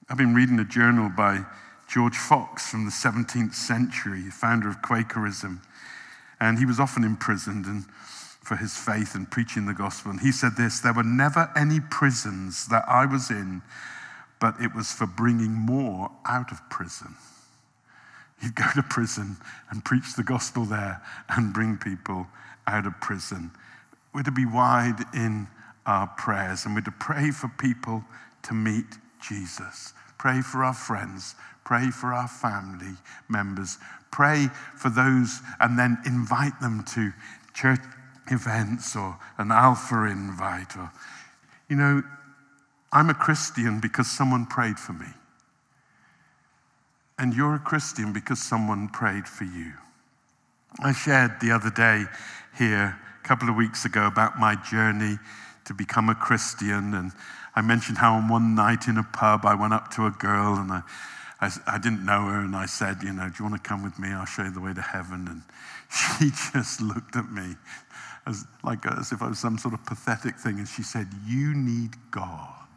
I've 0.10 0.18
been 0.18 0.36
reading 0.36 0.60
a 0.60 0.66
journal 0.66 1.10
by 1.10 1.46
George 1.88 2.18
Fox 2.18 2.70
from 2.70 2.86
the 2.86 2.92
17th 2.92 3.54
century, 3.54 4.24
founder 4.24 4.68
of 4.68 4.82
Quakerism. 4.82 5.62
And 6.40 6.60
he 6.60 6.66
was 6.66 6.80
often 6.80 7.04
imprisoned 7.04 7.66
and 7.66 7.86
for 8.50 8.56
his 8.56 8.76
faith 8.76 9.14
and 9.14 9.30
preaching 9.30 9.68
the 9.68 9.74
gospel. 9.74 10.12
And 10.12 10.20
he 10.20 10.32
said 10.32 10.56
this 10.58 10.80
There 10.80 10.94
were 10.94 11.04
never 11.04 11.52
any 11.56 11.80
prisons 11.80 12.68
that 12.68 12.84
I 12.88 13.06
was 13.06 13.30
in, 13.30 13.62
but 14.40 14.56
it 14.60 14.74
was 14.74 14.92
for 14.92 15.06
bringing 15.06 15.52
more 15.52 16.12
out 16.26 16.52
of 16.52 16.68
prison. 16.70 17.16
He'd 18.42 18.56
go 18.56 18.66
to 18.76 18.84
prison 18.84 19.38
and 19.70 19.84
preach 19.84 20.16
the 20.16 20.24
gospel 20.24 20.66
there 20.66 21.02
and 21.30 21.54
bring 21.54 21.78
people 21.78 22.28
out 22.68 22.86
of 22.86 23.00
prison. 23.02 23.52
We're 24.14 24.24
to 24.24 24.32
be 24.32 24.46
wide 24.46 25.04
in 25.14 25.48
our 25.86 26.08
prayers 26.08 26.66
and 26.66 26.76
we're 26.76 26.82
to 26.82 26.92
pray 26.92 27.32
for 27.32 27.50
people 27.60 28.04
to 28.44 28.54
meet 28.54 28.98
Jesus. 29.22 29.94
Pray 30.18 30.42
for 30.42 30.64
our 30.64 30.74
friends, 30.74 31.36
Pray 31.70 31.92
for 31.92 32.16
our 32.16 32.28
family 32.28 32.96
members. 33.28 33.78
Pray 34.10 34.48
for 34.76 34.90
those 34.90 35.40
and 35.60 35.78
then 35.78 36.00
invite 36.04 36.60
them 36.62 36.84
to 36.96 37.14
church 37.54 37.82
events 38.32 38.96
or 38.96 39.20
an 39.38 39.52
alpha 39.52 40.06
invite. 40.06 40.76
Or, 40.76 40.92
you 41.70 41.76
know, 41.76 42.02
I'm 42.92 43.12
a 43.12 43.14
Christian 43.14 43.80
because 43.80 44.10
someone 44.10 44.48
prayed 44.48 44.80
for 44.80 44.94
me. 44.94 45.06
And 47.20 47.36
you're 47.36 47.56
a 47.56 47.60
Christian 47.60 48.14
because 48.14 48.42
someone 48.42 48.88
prayed 48.88 49.28
for 49.28 49.44
you. 49.44 49.74
I 50.82 50.94
shared 50.94 51.42
the 51.42 51.52
other 51.52 51.70
day 51.70 52.06
here, 52.58 52.98
a 53.24 53.28
couple 53.28 53.50
of 53.50 53.56
weeks 53.56 53.86
ago, 53.86 54.08
about 54.08 54.40
my 54.40 54.56
journey 54.56 55.18
to 55.66 55.74
become 55.74 56.10
a 56.10 56.16
Christian. 56.16 56.94
And 56.94 57.12
I 57.56 57.62
mentioned 57.62 57.98
how 57.98 58.16
on 58.16 58.30
one 58.30 58.56
night 58.56 58.88
in 58.88 58.98
a 58.98 59.04
pub 59.04 59.46
I 59.46 59.54
went 59.54 59.74
up 59.74 59.92
to 59.96 60.06
a 60.06 60.12
girl 60.12 60.56
and 60.56 60.72
I 60.72 60.82
I, 61.42 61.52
I 61.68 61.78
didn't 61.78 62.06
know 62.06 62.26
her, 62.26 62.40
and 62.40 62.56
I 62.56 62.66
said, 62.66 63.02
You 63.02 63.14
know, 63.14 63.30
do 63.30 63.36
you 63.40 63.50
want 63.50 63.64
to 63.64 63.68
come 63.68 63.84
with 63.84 63.98
me? 63.98 64.10
I'll 64.10 64.26
show 64.26 64.44
you 64.44 64.52
the 64.52 64.60
way 64.60 64.74
to 64.74 64.82
heaven. 64.82 65.28
And 65.30 65.42
she 66.20 66.32
just 66.54 66.82
looked 66.82 67.16
at 67.16 67.32
me 67.32 67.56
as, 68.28 68.46
like, 68.64 68.86
uh, 68.86 68.96
as 69.00 69.12
if 69.12 69.22
I 69.22 69.30
was 69.30 69.40
some 69.40 69.58
sort 69.58 69.74
of 69.74 69.86
pathetic 69.86 70.38
thing, 70.38 70.60
and 70.60 70.68
she 70.68 70.84
said, 70.84 71.08
You 71.26 71.54
need 71.56 71.92
God. 72.12 72.68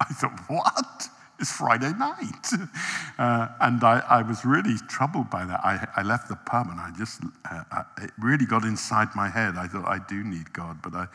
I 0.00 0.06
thought, 0.06 0.38
What? 0.48 1.08
It's 1.40 1.52
Friday 1.52 1.92
night. 1.98 2.50
Uh, 3.18 3.48
and 3.60 3.84
I, 3.84 4.02
I, 4.08 4.22
was 4.22 4.46
really 4.46 4.76
troubled 4.88 5.28
by 5.28 5.44
that. 5.44 5.60
I, 5.62 5.86
I 5.94 6.02
left 6.02 6.30
the 6.30 6.36
pub 6.36 6.68
and 6.70 6.80
I 6.80 6.90
just, 6.96 7.20
uh, 7.50 7.64
I, 7.70 7.82
it 8.00 8.10
really 8.18 8.46
got 8.46 8.64
inside 8.64 9.08
my 9.14 9.28
head. 9.28 9.58
I 9.58 9.66
thought, 9.66 9.86
I 9.86 9.98
do 10.08 10.24
need 10.24 10.50
God, 10.54 10.78
but 10.80 10.94
I, 10.94 11.06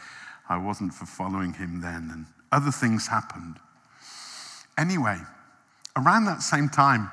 I 0.48 0.58
wasn't 0.58 0.94
for 0.94 1.08
following 1.08 1.54
him 1.54 1.82
then. 1.82 2.12
And 2.14 2.28
other 2.52 2.70
things 2.70 3.08
happened. 3.08 3.58
Anyway, 4.78 5.18
around 5.96 6.26
that 6.26 6.44
same 6.44 6.70
time, 6.70 7.10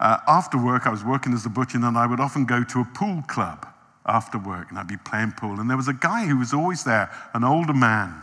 uh, 0.00 0.18
after 0.28 0.62
work, 0.62 0.86
I 0.86 0.90
was 0.90 1.02
working 1.02 1.32
as 1.32 1.46
a 1.46 1.48
butcher, 1.48 1.78
and 1.78 1.96
I 1.96 2.06
would 2.06 2.20
often 2.20 2.44
go 2.44 2.62
to 2.62 2.80
a 2.80 2.84
pool 2.84 3.22
club 3.26 3.66
after 4.04 4.38
work, 4.38 4.68
and 4.68 4.78
I'd 4.78 4.86
be 4.86 4.98
playing 4.98 5.32
pool. 5.32 5.60
And 5.60 5.70
there 5.70 5.78
was 5.78 5.88
a 5.88 5.94
guy 5.94 6.26
who 6.26 6.36
was 6.36 6.52
always 6.52 6.84
there, 6.84 7.10
an 7.32 7.42
older 7.42 7.72
man. 7.72 8.22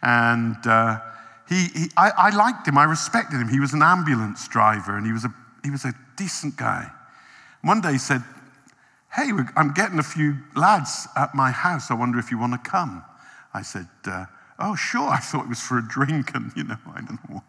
And 0.00 0.66
uh, 0.66 1.00
he, 1.48 1.66
he 1.74 1.90
I, 1.96 2.10
I, 2.16 2.30
liked 2.30 2.66
him, 2.66 2.78
I 2.78 2.84
respected 2.84 3.40
him. 3.40 3.48
He 3.48 3.60
was 3.60 3.72
an 3.72 3.82
ambulance 3.82 4.48
driver, 4.48 4.96
and 4.96 5.06
he 5.06 5.12
was 5.12 5.24
a, 5.24 5.34
he 5.62 5.70
was 5.70 5.84
a 5.84 5.94
decent 6.16 6.56
guy. 6.56 6.90
One 7.62 7.80
day 7.80 7.92
he 7.92 7.98
said, 7.98 8.22
Hey, 9.12 9.30
I'm 9.56 9.72
getting 9.72 9.98
a 9.98 10.02
few 10.02 10.36
lads 10.56 11.06
at 11.16 11.34
my 11.34 11.50
house. 11.50 11.90
I 11.90 11.94
wonder 11.94 12.18
if 12.18 12.30
you 12.30 12.38
want 12.38 12.52
to 12.52 12.70
come. 12.70 13.04
I 13.52 13.62
said, 13.62 13.88
uh, 14.06 14.26
Oh, 14.58 14.74
sure. 14.74 15.08
I 15.10 15.18
thought 15.18 15.44
it 15.44 15.48
was 15.48 15.60
for 15.60 15.78
a 15.78 15.86
drink, 15.86 16.34
and 16.34 16.52
you 16.56 16.64
know, 16.64 16.76
I 16.94 17.00
don't 17.00 17.30
know. 17.30 17.42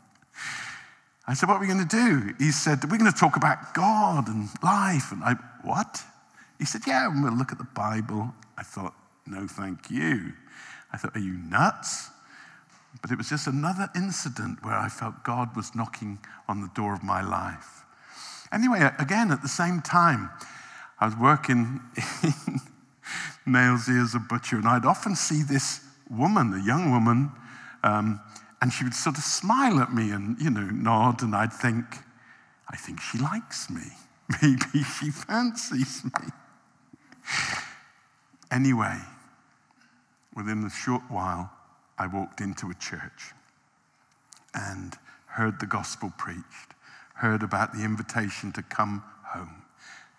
I 1.27 1.34
said, 1.34 1.49
What 1.49 1.58
are 1.58 1.62
we 1.62 1.67
going 1.67 1.86
to 1.88 1.95
do? 1.95 2.34
He 2.38 2.51
said, 2.51 2.84
We're 2.84 2.97
going 2.97 3.12
to 3.12 3.17
talk 3.17 3.36
about 3.36 3.73
God 3.73 4.27
and 4.27 4.49
life. 4.62 5.12
And 5.12 5.23
I, 5.23 5.36
What? 5.63 6.01
He 6.60 6.65
said, 6.65 6.81
Yeah, 6.86 7.08
we'll 7.08 7.34
look 7.34 7.51
at 7.51 7.58
the 7.58 7.67
Bible. 7.75 8.34
I 8.58 8.63
thought, 8.63 8.93
No, 9.25 9.47
thank 9.47 9.89
you. 9.89 10.34
I 10.91 10.97
thought, 10.97 11.15
Are 11.15 11.19
you 11.19 11.34
nuts? 11.34 12.10
But 13.05 13.11
it 13.11 13.19
was 13.19 13.29
just 13.29 13.45
another 13.45 13.87
incident 13.95 14.65
where 14.65 14.73
I 14.73 14.89
felt 14.89 15.23
God 15.23 15.55
was 15.55 15.75
knocking 15.75 16.17
on 16.47 16.61
the 16.61 16.71
door 16.73 16.91
of 16.91 17.03
my 17.03 17.21
life. 17.21 17.83
Anyway, 18.51 18.79
again, 18.97 19.29
at 19.29 19.43
the 19.43 19.47
same 19.47 19.79
time, 19.79 20.31
I 20.99 21.05
was 21.05 21.15
working 21.15 21.81
in 22.23 22.61
Nailsea 23.45 24.01
as 24.01 24.15
a 24.15 24.19
butcher, 24.19 24.55
and 24.55 24.67
I'd 24.67 24.85
often 24.85 25.15
see 25.15 25.43
this 25.43 25.81
woman, 26.09 26.51
a 26.55 26.65
young 26.65 26.89
woman, 26.89 27.31
um, 27.83 28.21
and 28.59 28.73
she 28.73 28.83
would 28.83 28.95
sort 28.95 29.19
of 29.19 29.23
smile 29.23 29.79
at 29.81 29.93
me 29.93 30.09
and, 30.09 30.41
you 30.41 30.49
know, 30.49 30.65
nod, 30.65 31.21
and 31.21 31.35
I'd 31.35 31.53
think, 31.53 31.85
I 32.71 32.75
think 32.75 32.99
she 32.99 33.19
likes 33.19 33.69
me. 33.69 33.83
Maybe 34.41 34.81
she 34.81 35.11
fancies 35.11 36.03
me. 36.05 36.29
Anyway, 38.49 38.97
within 40.35 40.63
a 40.63 40.71
short 40.71 41.03
while, 41.07 41.51
I 41.97 42.08
walked 42.08 42.41
into 42.41 42.69
a 42.69 42.73
church 42.73 43.34
and 44.53 44.97
heard 45.27 45.60
the 45.60 45.65
gospel 45.65 46.12
preached, 46.17 46.73
heard 47.15 47.43
about 47.43 47.73
the 47.73 47.84
invitation 47.84 48.51
to 48.53 48.62
come 48.62 49.03
home, 49.23 49.63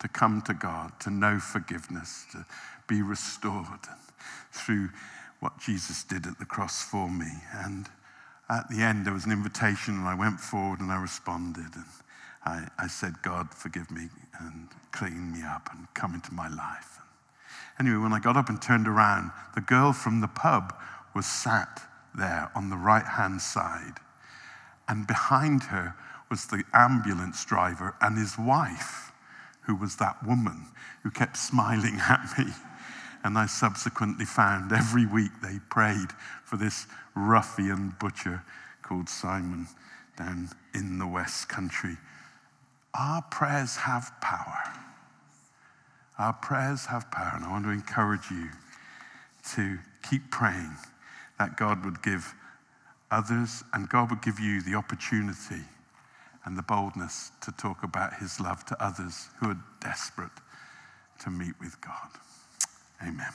to 0.01 0.09
come 0.09 0.43
to 0.43 0.55
God, 0.55 0.93
to 1.01 1.11
know 1.11 1.39
forgiveness, 1.39 2.27
to 2.33 2.45
be 2.87 3.03
restored 3.03 3.67
through 4.53 4.91
what 5.41 5.59
Jesus 5.59 6.05
did 6.05 6.27
at 6.27 6.39
the 6.39 6.45
cross 6.45 6.83
for 6.83 7.09
me. 7.09 7.31
And 7.53 7.89
at 8.49 8.69
the 8.69 8.83
end, 8.83 9.05
there 9.05 9.12
was 9.12 9.27
an 9.27 9.33
invitation, 9.33 9.95
and 9.95 10.09
I 10.09 10.15
went 10.15 10.41
forward 10.41 10.81
and 10.81 10.91
I 10.91 11.01
responded. 11.01 11.75
And 11.75 11.85
I, 12.45 12.69
I 12.79 12.87
said, 12.87 13.23
God, 13.23 13.53
forgive 13.53 13.91
me 13.91 14.09
and 14.41 14.69
clean 14.93 15.33
me 15.33 15.43
up 15.43 15.69
and 15.73 15.87
come 15.95 16.15
into 16.15 16.33
my 16.33 16.49
life. 16.49 17.01
Anyway, 17.79 17.99
when 17.99 18.12
I 18.12 18.21
got 18.21 18.37
up 18.37 18.49
and 18.49 18.61
turned 18.61 18.89
around, 18.89 19.31
the 19.55 19.61
girl 19.61 19.93
from 19.93 20.21
the 20.21 20.29
pub 20.29 20.75
was 21.16 21.26
sat 21.26 21.81
there 22.14 22.50
on 22.55 22.68
the 22.68 22.76
right 22.76 23.07
hand 23.07 23.40
side. 23.40 23.94
And 24.87 25.07
behind 25.07 25.64
her 25.64 25.94
was 26.31 26.46
the 26.46 26.62
ambulance 26.74 27.42
driver 27.44 27.96
and 28.02 28.18
his 28.18 28.38
wife, 28.38 29.12
who 29.62 29.74
was 29.74 29.96
that 29.96 30.24
woman 30.24 30.66
who 31.02 31.11
kept 31.11 31.38
smiling 31.38 31.98
at 32.09 32.38
me. 32.38 32.52
And 33.24 33.38
I 33.38 33.46
subsequently 33.46 34.26
found 34.26 34.72
every 34.72 35.07
week 35.07 35.33
they 35.42 35.59
prayed 35.70 36.12
for 36.44 36.59
this 36.59 36.87
ruffian 37.14 37.96
butcher 37.98 38.42
called 38.83 39.09
Simon 39.09 39.66
down 40.18 40.50
in 40.74 40.98
the 40.98 41.07
West 41.07 41.48
Country. 41.48 41.96
Our 42.94 43.22
prayers 43.22 43.76
have 43.76 44.12
power. 44.20 44.59
Our 46.18 46.35
prayers 46.35 46.87
have 46.87 47.11
power. 47.11 47.33
And 47.35 47.44
I 47.44 47.50
want 47.50 47.64
to 47.64 47.70
encourage 47.70 48.31
you 48.31 48.50
to 49.55 49.79
keep 50.09 50.31
praying 50.31 50.76
that 51.38 51.57
God 51.57 51.85
would 51.85 52.03
give 52.03 52.35
others 53.11 53.62
and 53.72 53.88
God 53.88 54.11
would 54.11 54.22
give 54.22 54.40
you 54.40 54.62
the 54.62 54.75
opportunity 54.75 55.62
and 56.44 56.57
the 56.57 56.62
boldness 56.62 57.33
to 57.42 57.53
talk 57.53 57.83
about 57.83 58.14
his 58.14 58.40
love 58.40 58.64
to 58.66 58.85
others 58.85 59.29
who 59.40 59.51
are 59.51 59.59
desperate 59.81 60.31
to 61.20 61.31
meet 61.31 61.55
with 61.61 61.81
God. 61.81 62.11
Amen. 63.03 63.33